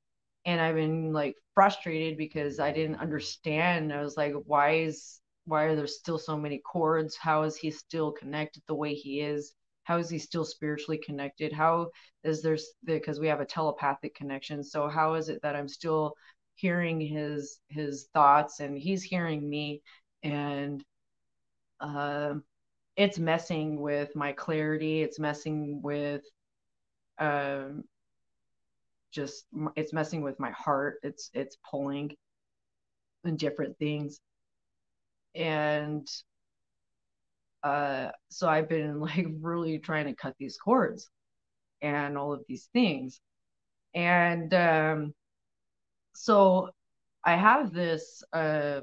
[0.45, 3.93] and I've been like frustrated because I didn't understand.
[3.93, 7.17] I was like, why is why are there still so many cords?
[7.17, 9.55] How is he still connected the way he is?
[9.85, 11.89] how is he still spiritually connected how
[12.25, 16.15] is there's because we have a telepathic connection so how is it that i'm still
[16.55, 19.83] hearing his his thoughts and he's hearing me
[20.23, 20.85] and
[21.81, 22.35] uh,
[22.97, 26.23] it's messing with my clarity it's messing with
[27.19, 27.85] um
[29.13, 29.45] just
[29.77, 32.11] it's messing with my heart it's it's pulling
[33.25, 34.21] in different things
[35.35, 36.09] and
[37.63, 41.11] uh, so I've been like really trying to cut these cords
[41.81, 43.21] and all of these things.
[43.95, 45.15] And um,
[46.15, 46.71] so
[47.25, 48.81] I have this uh,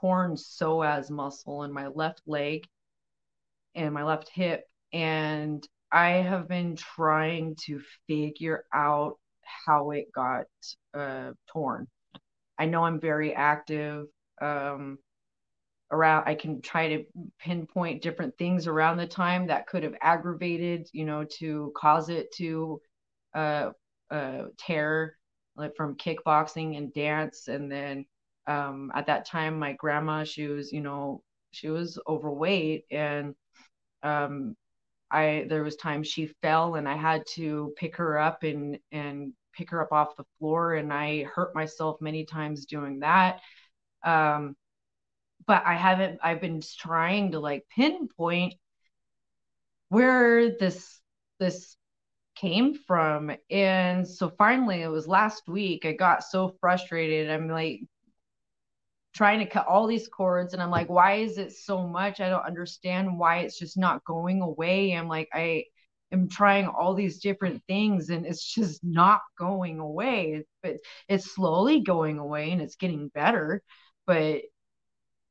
[0.00, 2.66] torn psoas muscle in my left leg
[3.74, 4.64] and my left hip.
[4.92, 10.46] And I have been trying to figure out how it got
[10.92, 11.86] uh, torn.
[12.58, 14.06] I know I'm very active.
[14.40, 14.98] Um,
[15.90, 17.04] around i can try to
[17.38, 22.32] pinpoint different things around the time that could have aggravated you know to cause it
[22.34, 22.80] to
[23.34, 23.70] uh,
[24.10, 25.16] uh tear
[25.56, 28.04] like from kickboxing and dance and then
[28.46, 33.34] um at that time my grandma she was you know she was overweight and
[34.02, 34.56] um
[35.14, 39.32] i there was times she fell and i had to pick her up and and
[39.54, 43.40] pick her up off the floor and i hurt myself many times doing that.
[44.04, 44.56] Um
[45.46, 48.54] but I haven't I've been trying to like pinpoint
[49.88, 51.00] where this
[51.38, 51.76] this
[52.36, 53.32] came from.
[53.50, 57.30] And so finally it was last week I got so frustrated.
[57.30, 57.82] I'm like
[59.14, 62.28] trying to cut all these cords and I'm like why is it so much I
[62.28, 65.64] don't understand why it's just not going away I'm like I
[66.12, 70.76] am trying all these different things and it's just not going away but
[71.08, 73.62] it's slowly going away and it's getting better
[74.06, 74.42] but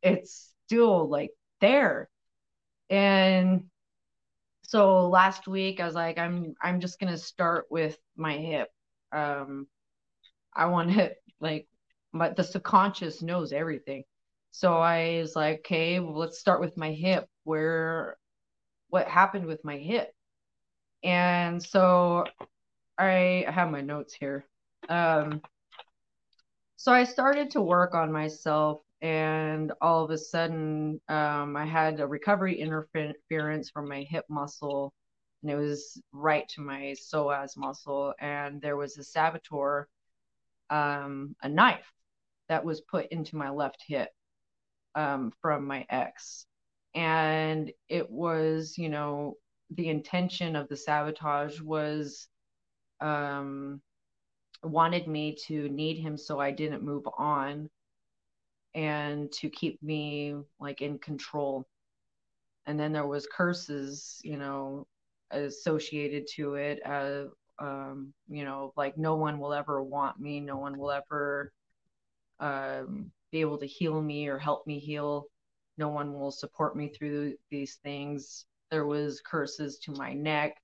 [0.01, 2.09] it's still like there.
[2.89, 3.65] And
[4.63, 8.69] so last week I was like, I'm I'm just gonna start with my hip.
[9.11, 9.67] Um
[10.55, 11.67] I want to like
[12.13, 14.03] but the subconscious knows everything.
[14.51, 17.27] So I was like, okay, well, let's start with my hip.
[17.43, 18.17] Where
[18.89, 20.13] what happened with my hip?
[21.03, 22.25] And so
[22.97, 24.45] I have my notes here.
[24.89, 25.41] Um,
[26.75, 31.99] so I started to work on myself and all of a sudden um, i had
[31.99, 34.93] a recovery interference from my hip muscle
[35.41, 39.87] and it was right to my psoas muscle and there was a saboteur
[40.69, 41.91] um, a knife
[42.53, 44.09] that was put into my left hip
[44.95, 46.45] um, from my ex
[46.95, 49.35] and it was you know
[49.71, 52.27] the intention of the sabotage was
[53.01, 53.81] um,
[54.63, 57.69] wanted me to need him so i didn't move on
[58.75, 61.65] and to keep me like in control.
[62.65, 64.87] And then there was curses, you know,
[65.31, 66.79] associated to it.
[66.85, 67.25] Uh,
[67.59, 71.51] um, you know, like no one will ever want me, no one will ever
[72.39, 75.25] um, be able to heal me or help me heal.
[75.77, 78.45] No one will support me through these things.
[78.71, 80.57] There was curses to my neck.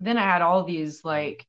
[0.00, 1.46] Then I had all these like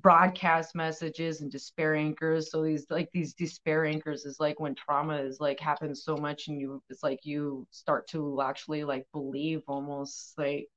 [0.00, 2.50] broadcast messages and despair anchors.
[2.50, 6.48] So these like these despair anchors is like when trauma is like happens so much
[6.48, 10.68] and you it's like you start to actually like believe almost like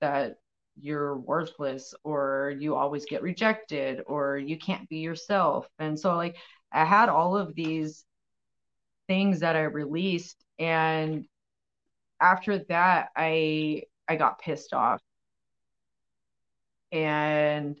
[0.00, 0.36] that
[0.80, 5.68] you're worthless or you always get rejected or you can't be yourself.
[5.78, 6.36] And so like
[6.72, 8.04] I had all of these
[9.06, 11.26] things that I released and
[12.20, 15.00] after that I I got pissed off.
[16.92, 17.76] And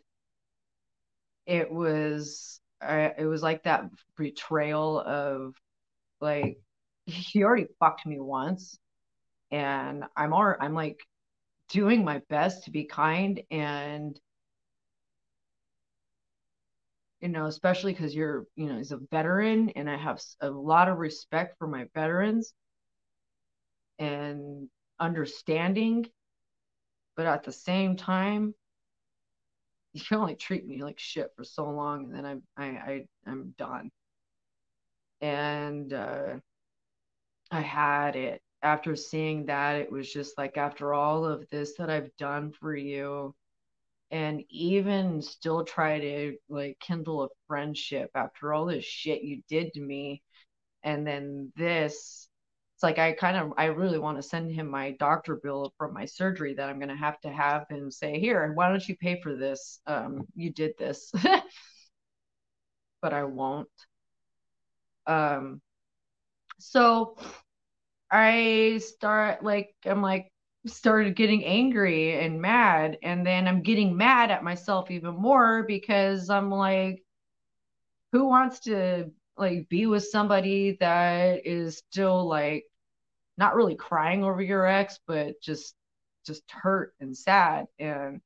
[1.46, 3.84] it was uh, it was like that
[4.16, 5.54] betrayal of
[6.20, 6.58] like
[7.06, 8.78] he already fucked me once
[9.50, 10.98] and I'm all I'm like
[11.68, 14.18] doing my best to be kind and
[17.20, 20.88] you know especially because you're you know he's a veteran and i have a lot
[20.88, 22.52] of respect for my veterans
[23.98, 24.68] and
[25.00, 26.06] understanding
[27.16, 28.54] but at the same time
[29.92, 33.04] you can only treat me like shit for so long and then i'm i, I
[33.26, 33.90] i'm done.
[35.20, 36.36] And uh
[37.50, 41.90] i had it after seeing that, it was just like after all of this that
[41.90, 43.34] I've done for you,
[44.10, 49.72] and even still try to like kindle a friendship after all this shit you did
[49.74, 50.22] to me,
[50.82, 52.28] and then this,
[52.76, 55.94] it's like I kind of I really want to send him my doctor bill from
[55.94, 59.20] my surgery that I'm gonna have to have him say here, why don't you pay
[59.20, 59.80] for this?
[59.86, 61.12] Um, you did this,
[63.02, 63.68] but I won't.
[65.06, 65.60] Um,
[66.58, 67.16] so
[68.10, 70.30] I start like I'm like
[70.66, 76.30] started getting angry and mad and then I'm getting mad at myself even more because
[76.30, 77.02] I'm like
[78.12, 82.64] who wants to like be with somebody that is still like
[83.38, 85.74] not really crying over your ex but just
[86.26, 88.20] just hurt and sad and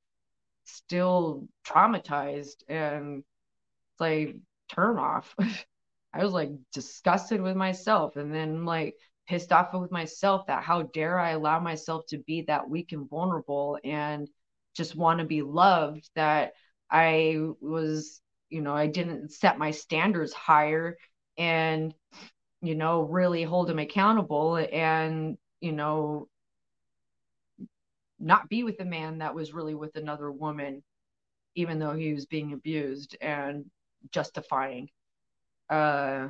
[0.65, 4.37] still traumatized and it's like
[4.69, 5.35] turn off.
[6.15, 8.97] I was like disgusted with myself and then like
[9.33, 13.09] pissed off with myself that how dare I allow myself to be that weak and
[13.09, 14.29] vulnerable and
[14.75, 16.53] just want to be loved that
[16.91, 20.99] I was, you know, I didn't set my standards higher
[21.39, 21.95] and,
[22.61, 26.29] you know, really hold him accountable and, you know,
[28.21, 30.83] not be with a man that was really with another woman,
[31.55, 33.65] even though he was being abused and
[34.11, 34.91] justifying.
[35.71, 36.29] Uh,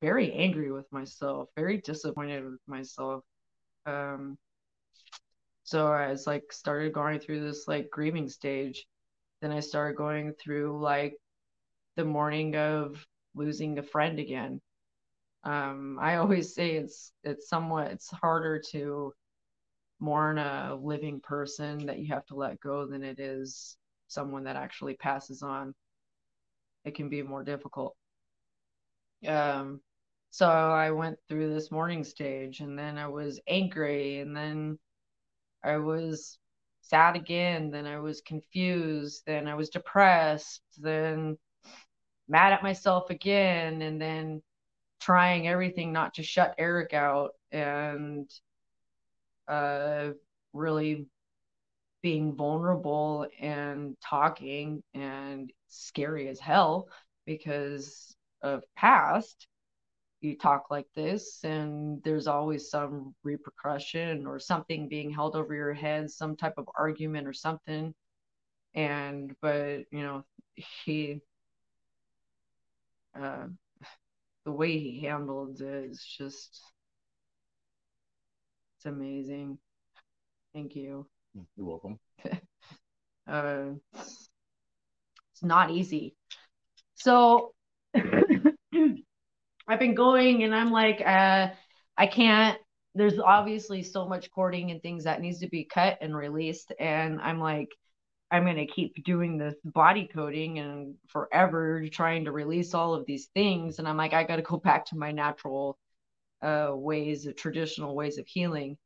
[0.00, 3.24] very angry with myself, very disappointed with myself.
[3.86, 4.38] Um,
[5.64, 8.86] so I was like started going through this like grieving stage.
[9.40, 11.14] Then I started going through like
[11.96, 14.60] the mourning of losing a friend again.
[15.44, 19.12] Um, I always say it's it's somewhat it's harder to
[20.00, 23.76] mourn a living person that you have to let go than it is
[24.08, 25.74] someone that actually passes on.
[26.84, 27.96] It can be more difficult.
[29.26, 29.80] Um,
[30.30, 34.78] so I went through this mourning stage and then I was angry and then
[35.64, 36.38] I was
[36.82, 41.36] sad again, then I was confused, then I was depressed, then
[42.28, 44.42] mad at myself again and then
[45.00, 48.30] trying everything not to shut Eric out and
[49.46, 50.10] uh
[50.52, 51.06] really
[52.02, 56.88] being vulnerable and talking and scary as hell
[57.26, 59.46] because of past
[60.20, 65.72] you talk like this and there's always some repercussion or something being held over your
[65.74, 67.94] head some type of argument or something.
[68.74, 71.20] And but you know he
[73.20, 73.46] uh
[74.44, 76.62] the way he handled it is just
[78.76, 79.58] it's amazing.
[80.54, 81.06] Thank you.
[81.56, 81.98] You're welcome.
[83.28, 83.74] Uh
[85.32, 86.14] it's not easy.
[86.94, 87.54] So
[89.68, 91.48] I've been going and I'm like, uh,
[91.96, 92.58] I can't.
[92.94, 97.20] There's obviously so much cording and things that needs to be cut and released, and
[97.20, 97.68] I'm like,
[98.30, 103.28] I'm gonna keep doing this body coding and forever trying to release all of these
[103.34, 105.78] things, and I'm like, I got to go back to my natural
[106.42, 108.78] uh, ways, of traditional ways of healing.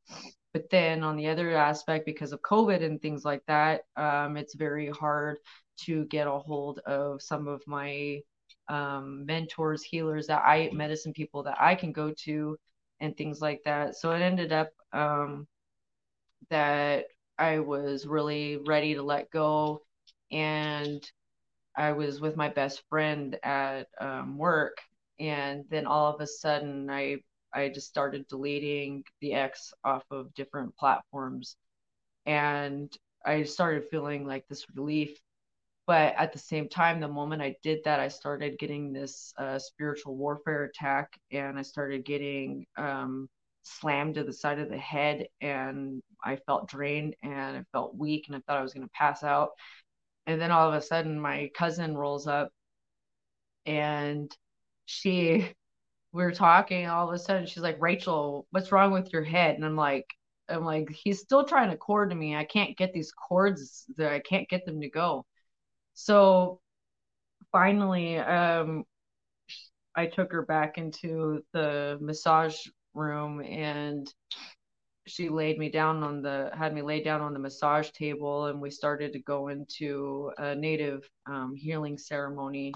[0.53, 4.55] But then on the other aspect, because of COVID and things like that, um, it's
[4.55, 5.37] very hard
[5.85, 8.19] to get a hold of some of my
[8.69, 12.57] um, mentors, healers that I medicine people that I can go to
[12.99, 13.95] and things like that.
[13.95, 15.47] So it ended up um,
[16.49, 17.05] that
[17.37, 19.81] I was really ready to let go
[20.31, 21.03] and
[21.75, 24.77] I was with my best friend at um, work
[25.19, 27.17] and then all of a sudden I
[27.53, 31.55] I just started deleting the X off of different platforms
[32.25, 32.95] and
[33.25, 35.17] I started feeling like this relief
[35.85, 39.59] but at the same time the moment i did that i started getting this uh,
[39.59, 43.27] spiritual warfare attack and i started getting um,
[43.63, 48.25] slammed to the side of the head and i felt drained and i felt weak
[48.27, 49.51] and i thought i was going to pass out.
[50.25, 52.49] And then all of a sudden my cousin rolls up
[53.65, 54.31] and
[54.85, 55.49] she
[56.11, 59.55] we were talking all of a sudden she's like rachel what's wrong with your head?
[59.55, 60.05] And i'm like
[60.49, 62.35] i'm like he's still trying to cord to me.
[62.35, 65.25] I can't get these cords that i can't get them to go
[65.93, 66.59] so
[67.51, 68.83] finally, um,
[69.95, 72.57] I took her back into the massage
[72.93, 74.11] room and
[75.05, 78.61] she laid me down on the had me lay down on the massage table and
[78.61, 82.73] we started to go into a native um, healing ceremony.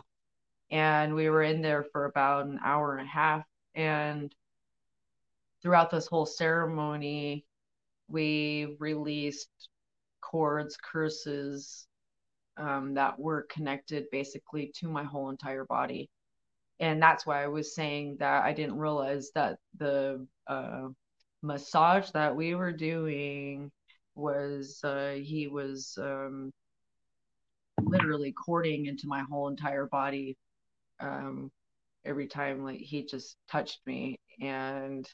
[0.70, 3.46] And we were in there for about an hour and a half.
[3.76, 4.34] And
[5.62, 7.46] throughout this whole ceremony
[8.10, 9.50] we released
[10.22, 11.87] cords curses
[12.58, 16.10] um, that were connected basically to my whole entire body.
[16.80, 20.90] And that's why I was saying that I didn't realize that the uh,
[21.42, 23.72] massage that we were doing
[24.16, 26.52] was uh, he was um,
[27.82, 30.36] literally cording into my whole entire body
[31.00, 31.52] um,
[32.06, 35.08] every time like he just touched me and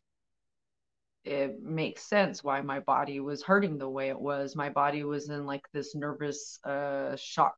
[1.24, 4.56] it makes sense why my body was hurting the way it was.
[4.56, 7.56] My body was in like this nervous uh, shock.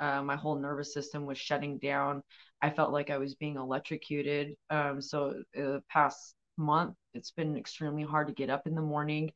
[0.00, 2.22] Uh, my whole nervous system was shutting down.
[2.62, 4.54] I felt like I was being electrocuted.
[4.70, 9.30] Um, so the past month, it's been extremely hard to get up in the morning.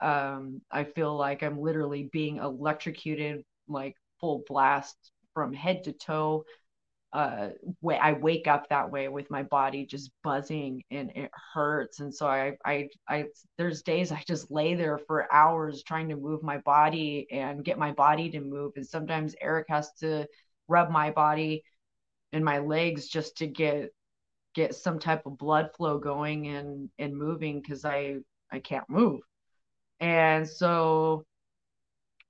[0.00, 4.96] Um, I feel like I'm literally being electrocuted, like full blast
[5.34, 6.44] from head to toe
[7.12, 7.48] uh
[7.82, 12.14] way I wake up that way with my body just buzzing and it hurts and
[12.14, 13.26] so I I I
[13.58, 17.78] there's days I just lay there for hours trying to move my body and get
[17.78, 20.26] my body to move and sometimes Eric has to
[20.68, 21.64] rub my body
[22.32, 23.90] and my legs just to get
[24.54, 28.16] get some type of blood flow going and and moving cuz I
[28.50, 29.20] I can't move.
[30.00, 31.24] And so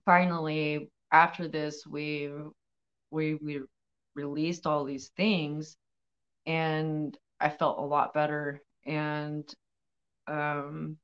[0.04, 2.30] finally after this we
[3.10, 3.60] we we
[4.14, 5.76] released all these things
[6.46, 8.60] and I felt a lot better.
[8.86, 9.52] And
[10.26, 10.96] um,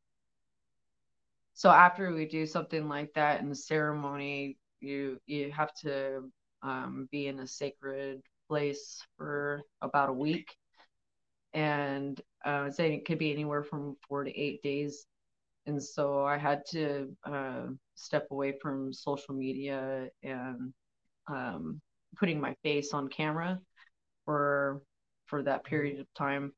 [1.54, 6.30] so after we do something like that in the ceremony, you you have to
[6.62, 10.54] um, be in a sacred place for about a week,
[11.54, 15.06] and uh, saying it could be anywhere from four to eight days.
[15.66, 20.72] And so I had to uh, step away from social media and
[21.26, 21.80] um,
[22.16, 23.60] putting my face on camera
[24.24, 24.82] for
[25.26, 26.52] for that period of time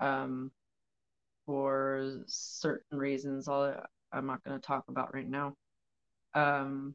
[0.00, 0.50] um,
[1.46, 5.54] for certain reasons I'll, i'm not going to talk about right now.
[6.34, 6.94] Um,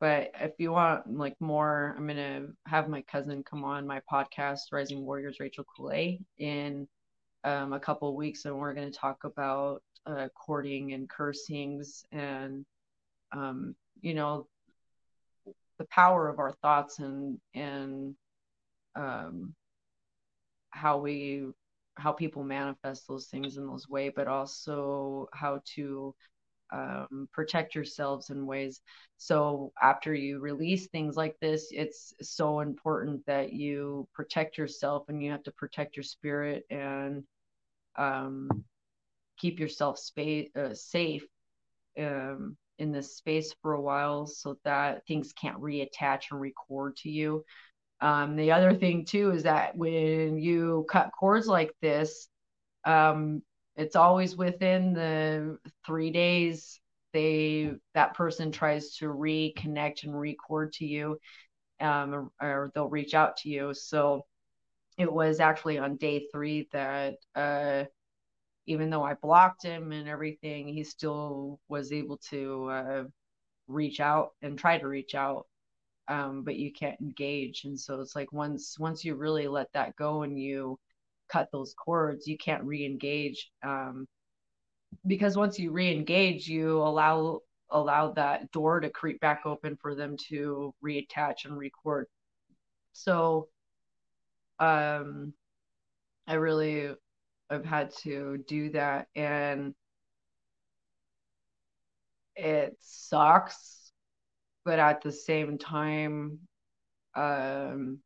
[0.00, 4.00] but if you want like more i'm going to have my cousin come on my
[4.12, 6.86] podcast rising warriors rachel Coulée, in
[7.44, 12.04] um, a couple of weeks and we're going to talk about uh, cording and cursings
[12.12, 12.64] and
[13.32, 14.46] um, you know
[15.78, 18.14] the power of our thoughts and and
[18.96, 19.54] um,
[20.70, 21.44] how we
[21.96, 26.14] how people manifest those things in those ways, but also how to
[26.72, 28.80] um, protect yourselves in ways.
[29.18, 35.22] So after you release things like this, it's so important that you protect yourself and
[35.22, 37.24] you have to protect your spirit and
[37.96, 38.64] um,
[39.38, 41.26] keep yourself space uh, safe
[41.98, 47.10] um, in this space for a while so that things can't reattach and record to
[47.10, 47.44] you.
[48.00, 52.28] Um, the other thing too is that when you cut cords like this,
[52.84, 53.42] um,
[53.76, 56.80] it's always within the three days
[57.12, 61.18] they that person tries to reconnect and record to you,
[61.80, 63.74] um, or they'll reach out to you.
[63.74, 64.24] So
[64.98, 67.84] it was actually on day three that uh,
[68.66, 73.04] even though I blocked him and everything, he still was able to uh,
[73.68, 75.46] reach out and try to reach out.
[76.08, 79.96] Um, but you can't engage, and so it's like once once you really let that
[79.96, 80.78] go and you
[81.28, 83.50] cut those cords, you can't re-engage.
[83.62, 84.06] Um,
[85.06, 87.40] because once you re-engage, you allow
[87.70, 92.06] allow that door to creep back open for them to reattach and record.
[92.92, 93.48] So
[94.58, 95.32] um
[96.26, 96.94] I really
[97.52, 99.74] I've had to do that and
[102.36, 103.92] it sucks
[104.64, 106.38] but at the same time
[107.16, 107.98] um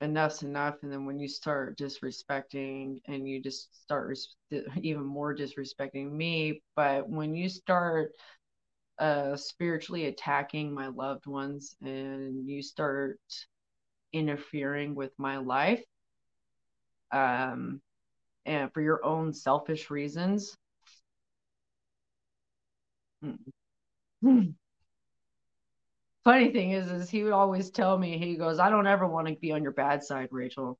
[0.00, 4.34] enough's enough and then when you start disrespecting and you just start res-
[4.82, 8.12] even more disrespecting me but when you start
[8.98, 13.20] uh spiritually attacking my loved ones and you start
[14.12, 15.84] interfering with my life
[17.12, 17.80] um
[18.46, 20.56] and for your own selfish reasons
[26.24, 29.28] funny thing is, is he would always tell me, he goes, I don't ever want
[29.28, 30.78] to be on your bad side, Rachel.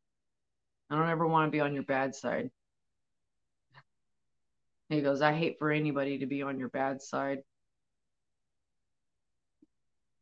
[0.90, 2.50] I don't ever want to be on your bad side.
[4.88, 7.38] He goes, I hate for anybody to be on your bad side.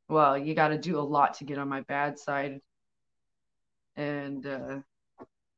[0.09, 2.61] Well, you got to do a lot to get on my bad side.
[3.97, 4.79] And, uh,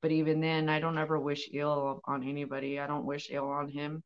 [0.02, 2.78] but even then, I don't ever wish ill on anybody.
[2.78, 4.02] I don't wish ill on him.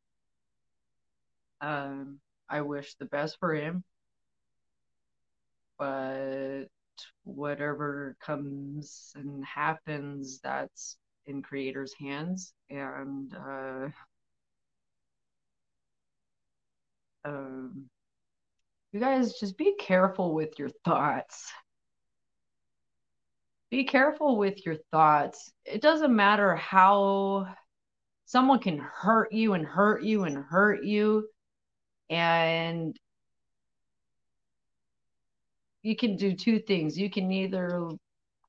[1.59, 2.19] Um,
[2.49, 3.83] I wish the best for him
[5.77, 6.65] but
[7.23, 12.53] whatever comes and happens, that's in creator's hands.
[12.69, 13.87] And uh,
[17.25, 17.89] um,
[18.91, 21.51] you guys just be careful with your thoughts.
[23.69, 25.51] Be careful with your thoughts.
[25.65, 27.53] It doesn't matter how
[28.25, 31.27] someone can hurt you and hurt you and hurt you.
[32.09, 32.97] And
[35.81, 36.97] you can do two things.
[36.97, 37.89] You can either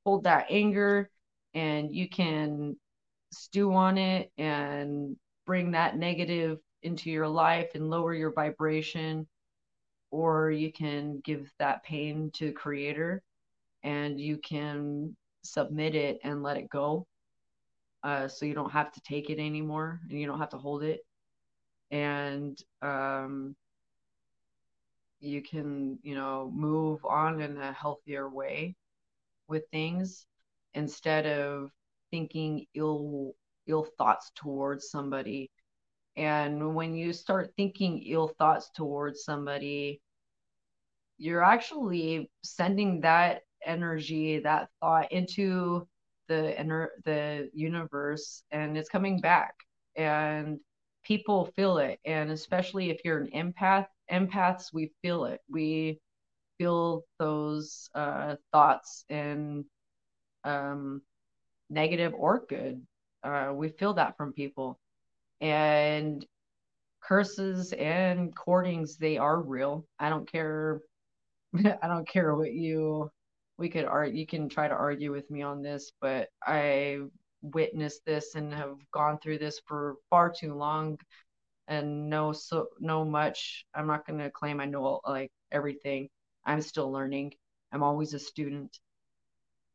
[0.05, 1.11] hold that anger
[1.53, 2.77] and you can
[3.33, 5.17] stew on it and
[5.47, 9.27] bring that negative into your life and lower your vibration
[10.11, 13.23] or you can give that pain to the creator
[13.83, 17.07] and you can submit it and let it go
[18.03, 20.83] uh, so you don't have to take it anymore and you don't have to hold
[20.83, 21.01] it.
[21.91, 23.57] And um,
[25.21, 28.77] you can you know move on in a healthier way
[29.49, 30.27] with things
[30.75, 31.71] instead of
[32.11, 33.35] thinking ill
[33.67, 35.51] ill thoughts towards somebody.
[36.17, 40.01] And when you start thinking ill thoughts towards somebody
[41.19, 45.87] you're actually sending that energy that thought into
[46.29, 49.55] the inner the universe and it's coming back
[49.97, 50.59] and
[51.05, 55.41] people feel it and especially if you're an empath empaths we feel it.
[55.49, 56.01] We
[56.59, 59.65] feel those uh, thoughts and
[60.45, 61.03] um,
[61.71, 62.83] negative or good.
[63.23, 64.79] Uh, we feel that from people.
[65.41, 66.25] And
[67.03, 69.87] curses and cordings they are real.
[69.99, 70.81] I don't care
[71.83, 73.11] i don't care what you
[73.59, 76.99] we could art you can try to argue with me on this but i
[77.43, 80.99] witnessed this and have gone through this for far too long
[81.69, 83.67] and know so know much.
[83.75, 86.09] I'm not going to claim I know like everything.
[86.45, 87.35] I'm still learning.
[87.73, 88.79] I'm always a student.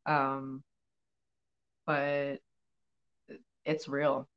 [0.06, 0.64] Um,
[1.86, 2.40] but
[3.66, 4.28] it's real.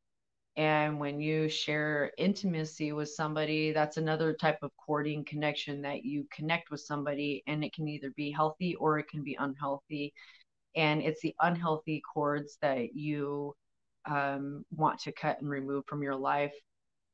[0.57, 6.27] And when you share intimacy with somebody, that's another type of cording connection that you
[6.33, 10.15] connect with somebody, and it can either be healthy or it can be unhealthy.
[10.77, 13.55] And it's the unhealthy cords that you
[14.07, 16.55] um, want to cut and remove from your life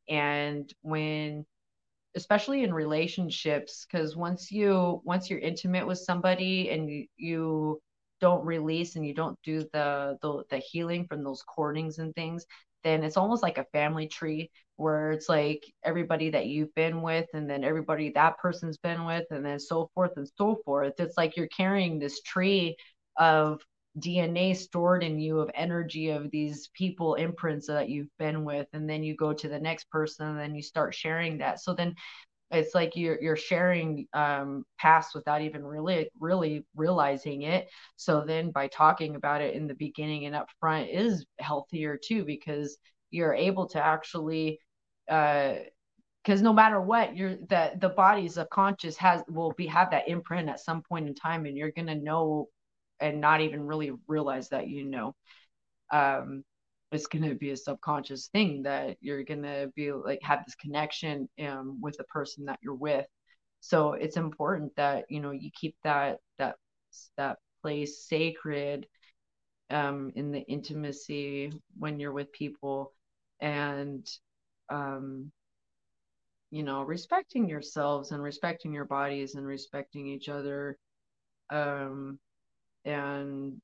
[0.09, 1.45] and when
[2.17, 7.81] especially in relationships because once you once you're intimate with somebody and you, you
[8.21, 12.45] don't release and you don't do the, the the healing from those cordings and things
[12.85, 17.27] then it's almost like a family tree where it's like everybody that you've been with
[17.35, 20.95] and then everybody that person's been with and then so forth and so forth.
[20.99, 22.77] It's like you're carrying this tree
[23.17, 23.61] of
[23.99, 28.67] DNA stored in you of energy of these people imprints that you've been with.
[28.73, 31.61] And then you go to the next person and then you start sharing that.
[31.61, 31.95] So then
[32.53, 37.69] it's like you're you're sharing um, past without even really really realizing it.
[37.97, 42.25] So then by talking about it in the beginning and up front is healthier too
[42.25, 42.77] because
[43.11, 44.59] you're able to actually
[45.09, 45.55] uh
[46.23, 50.49] because no matter what you're that the body's subconscious has will be have that imprint
[50.49, 52.49] at some point in time and you're to know
[53.01, 55.15] and not even really realize that you know.
[55.93, 56.45] Um
[56.93, 60.55] it's going to be a subconscious thing that you're going to be like have this
[60.55, 63.07] connection um, with the person that you're with.
[63.61, 66.57] So it's important that you know you keep that that
[67.17, 68.87] that place sacred
[69.71, 72.93] um, in the intimacy when you're with people
[73.41, 74.07] and
[74.69, 75.33] um,
[76.51, 80.77] you know respecting yourselves and respecting your bodies and respecting each other
[81.51, 82.19] um,
[82.85, 83.61] and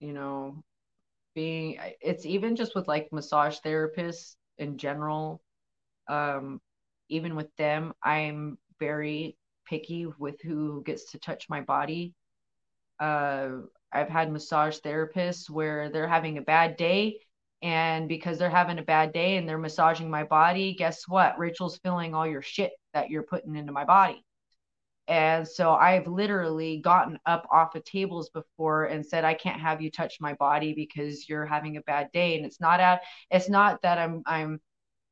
[0.00, 0.62] you know
[1.34, 5.42] being it's even just with like massage therapists in general
[6.08, 6.60] um
[7.08, 12.14] even with them i'm very picky with who gets to touch my body.
[13.00, 13.48] Uh
[13.92, 17.18] i've had massage therapists where they're having a bad day
[17.62, 21.38] and because they're having a bad day and they're massaging my body guess what?
[21.38, 24.24] Rachel's feeling all your shit that you're putting into my body
[25.08, 29.82] and so I've literally gotten up off of tables before and said, I can't have
[29.82, 32.36] you touch my body because you're having a bad day.
[32.36, 34.60] And it's not at, it's not that I'm, I'm,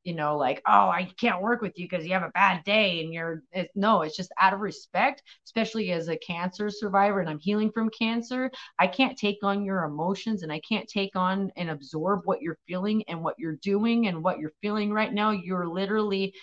[0.03, 3.01] you know, like, oh, I can't work with you because you have a bad day
[3.03, 7.29] and you're, it's, no, it's just out of respect, especially as a cancer survivor and
[7.29, 8.49] I'm healing from cancer.
[8.79, 12.57] I can't take on your emotions and I can't take on and absorb what you're
[12.67, 15.31] feeling and what you're doing and what you're feeling right now.
[15.31, 16.33] You're literally,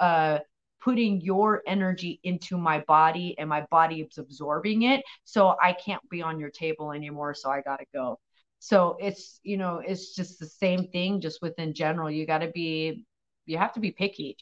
[0.00, 0.40] uh,
[0.84, 5.02] putting your energy into my body and my body is absorbing it.
[5.24, 7.34] So I can't be on your table anymore.
[7.34, 8.20] So I got to go.
[8.58, 12.10] So it's, you know, it's just the same thing, just within general.
[12.10, 13.04] You got to be,
[13.46, 14.36] you have to be picky.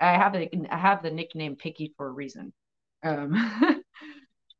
[0.00, 2.52] I have the, I have the nickname picky for a reason.
[3.04, 3.34] Um,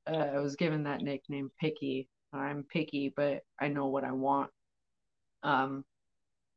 [0.07, 2.09] uh, I was given that nickname picky.
[2.33, 4.51] I'm picky, but I know what I want.
[5.43, 5.85] Um,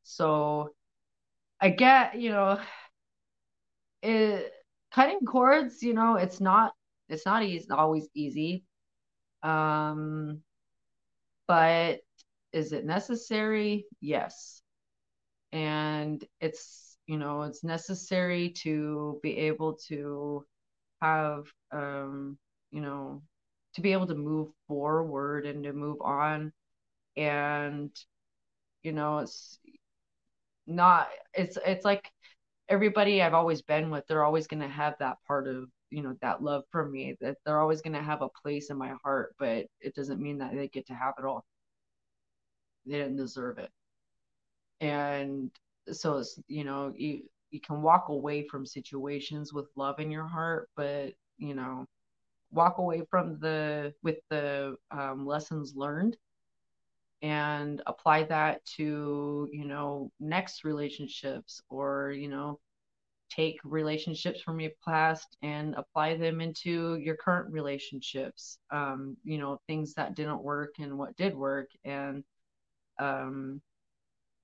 [0.04, 0.70] so
[1.60, 2.60] I get, you know,
[4.02, 4.52] it,
[4.92, 6.72] cutting cords, you know, it's not
[7.08, 8.64] it's not easy, always easy.
[9.42, 10.42] Um,
[11.46, 12.00] but
[12.52, 13.86] is it necessary?
[14.00, 14.62] Yes.
[15.52, 20.44] And it's, you know, it's necessary to be able to
[21.00, 22.36] have, um,
[22.70, 23.22] you know,
[23.74, 26.52] to be able to move forward and to move on.
[27.16, 27.90] And,
[28.82, 29.58] you know, it's
[30.66, 32.10] not, it's, it's like,
[32.68, 36.14] everybody I've always been with, they're always going to have that part of, you know,
[36.20, 39.34] that love for me, that they're always going to have a place in my heart,
[39.38, 41.44] but it doesn't mean that they get to have it all.
[42.86, 43.70] They didn't deserve it.
[44.80, 45.50] And
[45.90, 50.26] so it's, you know, you, you can walk away from situations with love in your
[50.26, 51.86] heart, but, you know,
[52.50, 56.16] walk away from the, with the um, lessons learned
[57.22, 62.58] and apply that to you know next relationships or you know
[63.30, 69.60] take relationships from your past and apply them into your current relationships um you know
[69.66, 72.24] things that didn't work and what did work and
[72.98, 73.60] um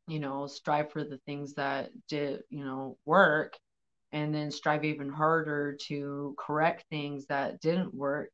[0.07, 3.57] you know strive for the things that did you know work
[4.12, 8.31] and then strive even harder to correct things that didn't work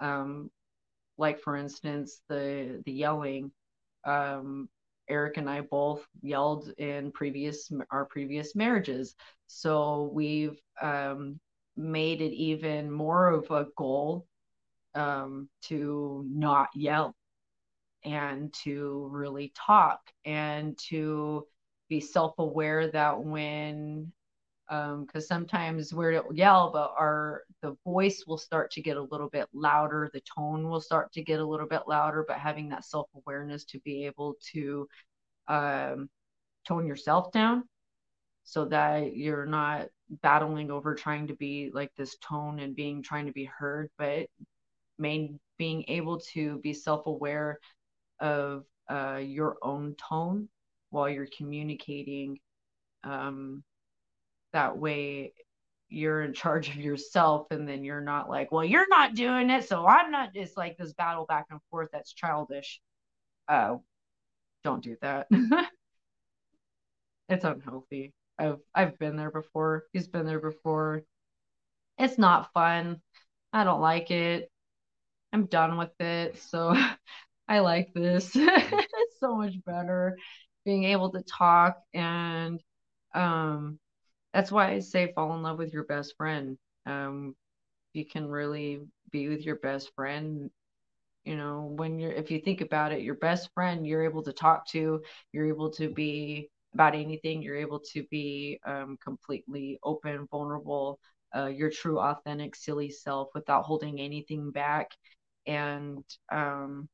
[0.00, 0.50] um
[1.18, 3.50] like for instance the the yelling
[4.04, 4.68] um,
[5.08, 9.16] Eric and I both yelled in previous our previous marriages.
[9.46, 11.40] So we've um,
[11.76, 14.26] made it even more of a goal
[14.94, 17.14] um, to not yell
[18.04, 21.46] and to really talk and to
[21.88, 24.12] be self-aware that when
[24.70, 29.28] because um, sometimes we'll yell, but our the voice will start to get a little
[29.28, 32.24] bit louder, the tone will start to get a little bit louder.
[32.26, 34.88] But having that self awareness to be able to
[35.48, 36.08] um,
[36.68, 37.64] tone yourself down,
[38.44, 39.88] so that you're not
[40.22, 44.26] battling over trying to be like this tone and being trying to be heard, but
[44.98, 47.58] main being able to be self aware
[48.20, 50.48] of uh, your own tone
[50.90, 52.38] while you're communicating
[53.02, 53.64] um,
[54.52, 55.32] that way
[55.88, 59.68] you're in charge of yourself and then you're not like well you're not doing it
[59.68, 62.80] so i'm not it's like this battle back and forth that's childish.
[63.48, 63.76] Uh
[64.64, 65.28] don't do that.
[67.28, 68.12] It's unhealthy.
[68.38, 69.84] I've i've been there before.
[69.92, 71.02] He's been there before.
[71.98, 73.00] It's not fun.
[73.52, 74.50] I don't like it.
[75.32, 76.74] I'm done with it so
[77.48, 78.32] i like this.
[78.36, 80.18] It's so much better
[80.64, 82.60] being able to talk and
[83.14, 83.78] um
[84.32, 86.56] that's why I say fall in love with your best friend.
[86.86, 87.34] Um,
[87.92, 90.50] you can really be with your best friend.
[91.24, 94.32] You know, when you're, if you think about it, your best friend, you're able to
[94.32, 95.02] talk to,
[95.32, 100.98] you're able to be about anything, you're able to be um, completely open, vulnerable,
[101.36, 104.90] uh, your true, authentic, silly self without holding anything back.
[105.46, 106.88] And um,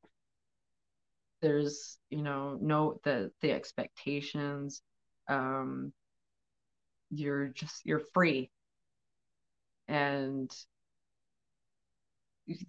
[1.43, 4.83] there's, you know, no the the expectations.
[5.29, 5.93] Um,
[7.11, 8.51] you're just you're free.
[9.89, 10.51] And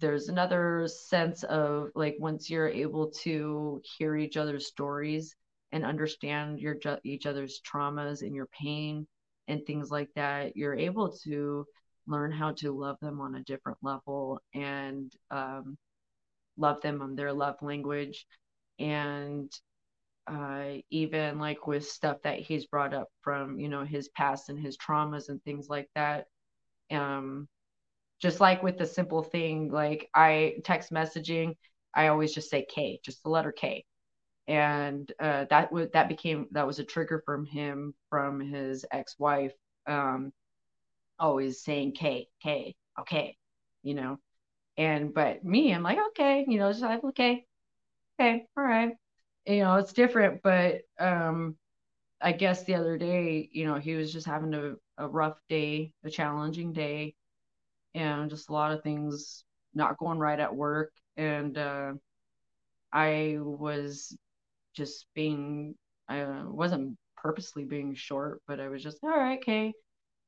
[0.00, 5.34] there's another sense of like once you're able to hear each other's stories
[5.72, 9.06] and understand your each other's traumas and your pain
[9.46, 11.64] and things like that you're able to
[12.08, 15.76] learn how to love them on a different level and um,
[16.56, 18.26] love them on their love language.
[18.78, 19.52] And
[20.28, 24.58] uh, even like with stuff that he's brought up from you know his past and
[24.58, 26.26] his traumas and things like that
[26.90, 27.48] um
[28.20, 31.54] just like with the simple thing like i text messaging
[31.94, 33.84] i always just say k just the letter k.
[34.48, 39.52] And uh, that was that became that was a trigger from him from his ex-wife
[39.86, 40.32] um
[41.18, 43.36] always saying k k okay
[43.82, 44.18] you know?
[44.76, 47.44] And but me i'm like okay you know just like okay
[48.20, 48.92] okay all right
[49.46, 51.56] you know it's different but um
[52.20, 55.92] i guess the other day you know he was just having a, a rough day
[56.04, 57.14] a challenging day
[57.94, 60.92] and just a lot of things not going right at work.
[61.16, 61.92] And uh
[62.92, 64.16] i was
[64.74, 65.74] just being
[66.08, 69.72] i wasn't purposely being short but i was just all right okay.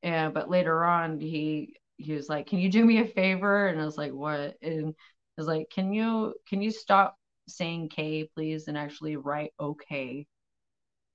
[0.03, 3.67] And but later on he he was like can you do me a favor?
[3.67, 4.55] And i was like what?
[4.61, 7.17] And i was like can you can you stop
[7.47, 10.25] saying K, please, and actually write okay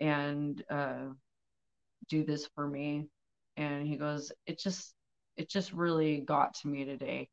[0.01, 1.07] and uh,
[2.09, 3.09] do this for me.
[3.57, 4.95] And he goes, it just,
[5.37, 7.29] it just really got to me today.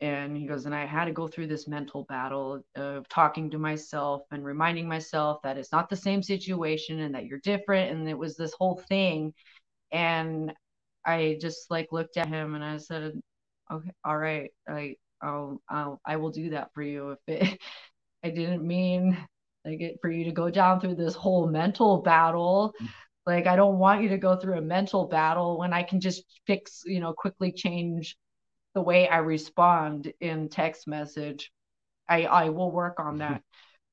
[0.00, 3.58] And he goes, and I had to go through this mental battle of talking to
[3.58, 7.90] myself and reminding myself that it's not the same situation and that you're different.
[7.90, 9.34] And it was this whole thing.
[9.92, 10.54] And
[11.04, 13.12] I just like looked at him and I said,
[13.70, 17.60] okay, all right, I, I'll, I'll, I will do that for you if it,
[18.24, 19.16] I didn't mean
[19.64, 22.74] like it for you to go down through this whole mental battle.
[22.80, 22.88] Mm.
[23.26, 26.24] Like I don't want you to go through a mental battle when I can just
[26.46, 28.16] fix, you know, quickly change
[28.74, 31.52] the way I respond in text message.
[32.08, 33.18] I I will work on mm-hmm.
[33.18, 33.42] that,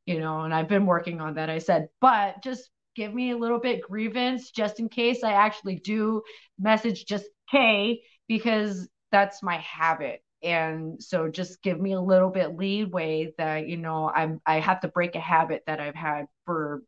[0.05, 1.49] you know, and I've been working on that.
[1.49, 5.75] I said, but just give me a little bit grievance just in case I actually
[5.75, 6.23] do
[6.57, 12.55] message just K because that's my habit and so just give me a little bit
[12.55, 16.81] leeway that you know i'm i have to break a habit that i've had for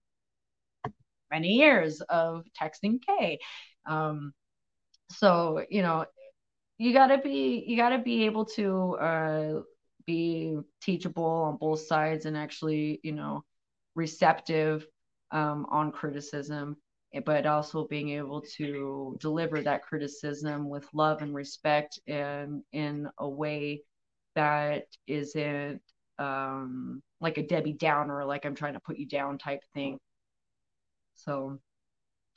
[1.32, 3.40] many years of texting k.
[3.86, 4.34] Um
[5.12, 6.06] so you know
[6.78, 9.62] you got to be you got to be able to uh
[10.06, 13.44] be teachable on both sides and actually you know
[13.96, 14.88] receptive
[15.32, 16.78] um, on criticism
[17.26, 23.28] but also being able to deliver that criticism with love and respect and in a
[23.28, 23.82] way
[24.36, 25.82] that isn't
[26.20, 29.98] um, like a Debbie Downer, like I'm trying to put you down type thing.
[31.16, 31.60] So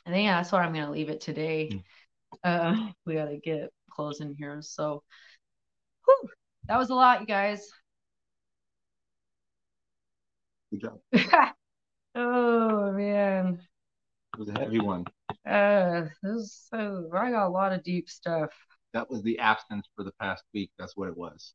[0.07, 1.71] I think yeah, that's what I'm going to leave it today.
[1.73, 1.83] Mm.
[2.45, 4.59] Uh, we got to get closing here.
[4.63, 5.03] So
[6.07, 6.29] whew,
[6.67, 7.69] that was a lot, you guys.
[10.71, 11.01] Good job.
[12.15, 13.61] oh, man.
[14.35, 15.05] It was a heavy one.
[15.47, 18.51] Uh, this uh, I got a lot of deep stuff.
[18.95, 20.71] That was the absence for the past week.
[20.79, 21.55] That's what it was.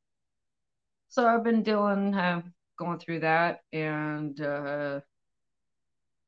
[1.10, 2.42] So I've been dealing, uh,
[2.78, 5.00] going through that, and uh,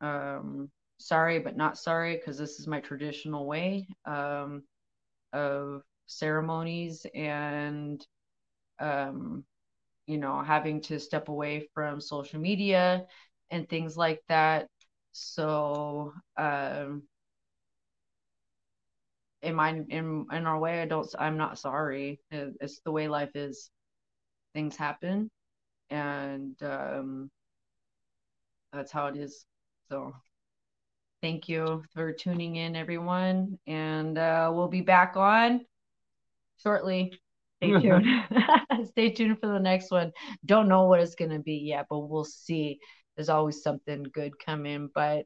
[0.02, 4.64] um, sorry but not sorry because this is my traditional way um,
[5.34, 8.06] of ceremonies and
[8.80, 9.44] um,
[10.08, 13.06] you know having to step away from social media
[13.52, 14.68] and things like that
[15.12, 17.04] so um
[19.42, 22.20] in my in in our way i don't i'm not sorry.
[22.32, 23.70] It's the way life is.
[24.54, 25.30] Things happen
[25.92, 27.30] and um
[28.74, 29.46] that's how it is.
[29.90, 30.14] So
[31.22, 33.58] thank you for tuning in everyone.
[33.68, 35.62] And uh we'll be back on
[36.62, 37.14] shortly.
[37.58, 38.06] Stay tuned.
[38.86, 40.12] Stay tuned for the next one.
[40.46, 42.80] Don't know what it's going to be yet but we'll see
[43.20, 44.90] there's always something good coming.
[44.96, 45.26] But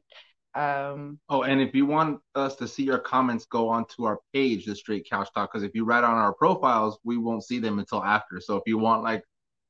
[0.56, 4.66] um oh and if you want us to see your comments go onto our page
[4.66, 7.78] the straight couch talk because if you write on our profiles we won't see them
[7.78, 8.40] until after.
[8.40, 9.22] So if you want like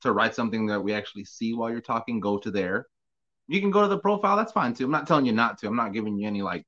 [0.03, 2.87] to write something that we actually see while you're talking go to there.
[3.47, 4.87] You can go to the profile that's fine too.
[4.87, 5.67] I'm not telling you not to.
[5.67, 6.65] I'm not giving you any like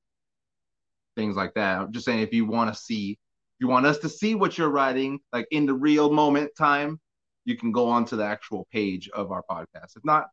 [1.15, 1.79] things like that.
[1.79, 3.17] I'm just saying if you want to see
[3.59, 6.99] you want us to see what you're writing like in the real moment time
[7.45, 9.95] you can go onto the actual page of our podcast.
[9.95, 10.27] If not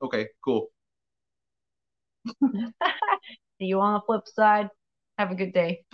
[0.00, 0.70] Okay, cool.
[3.58, 4.70] See you on the flip side.
[5.18, 5.84] Have a good day.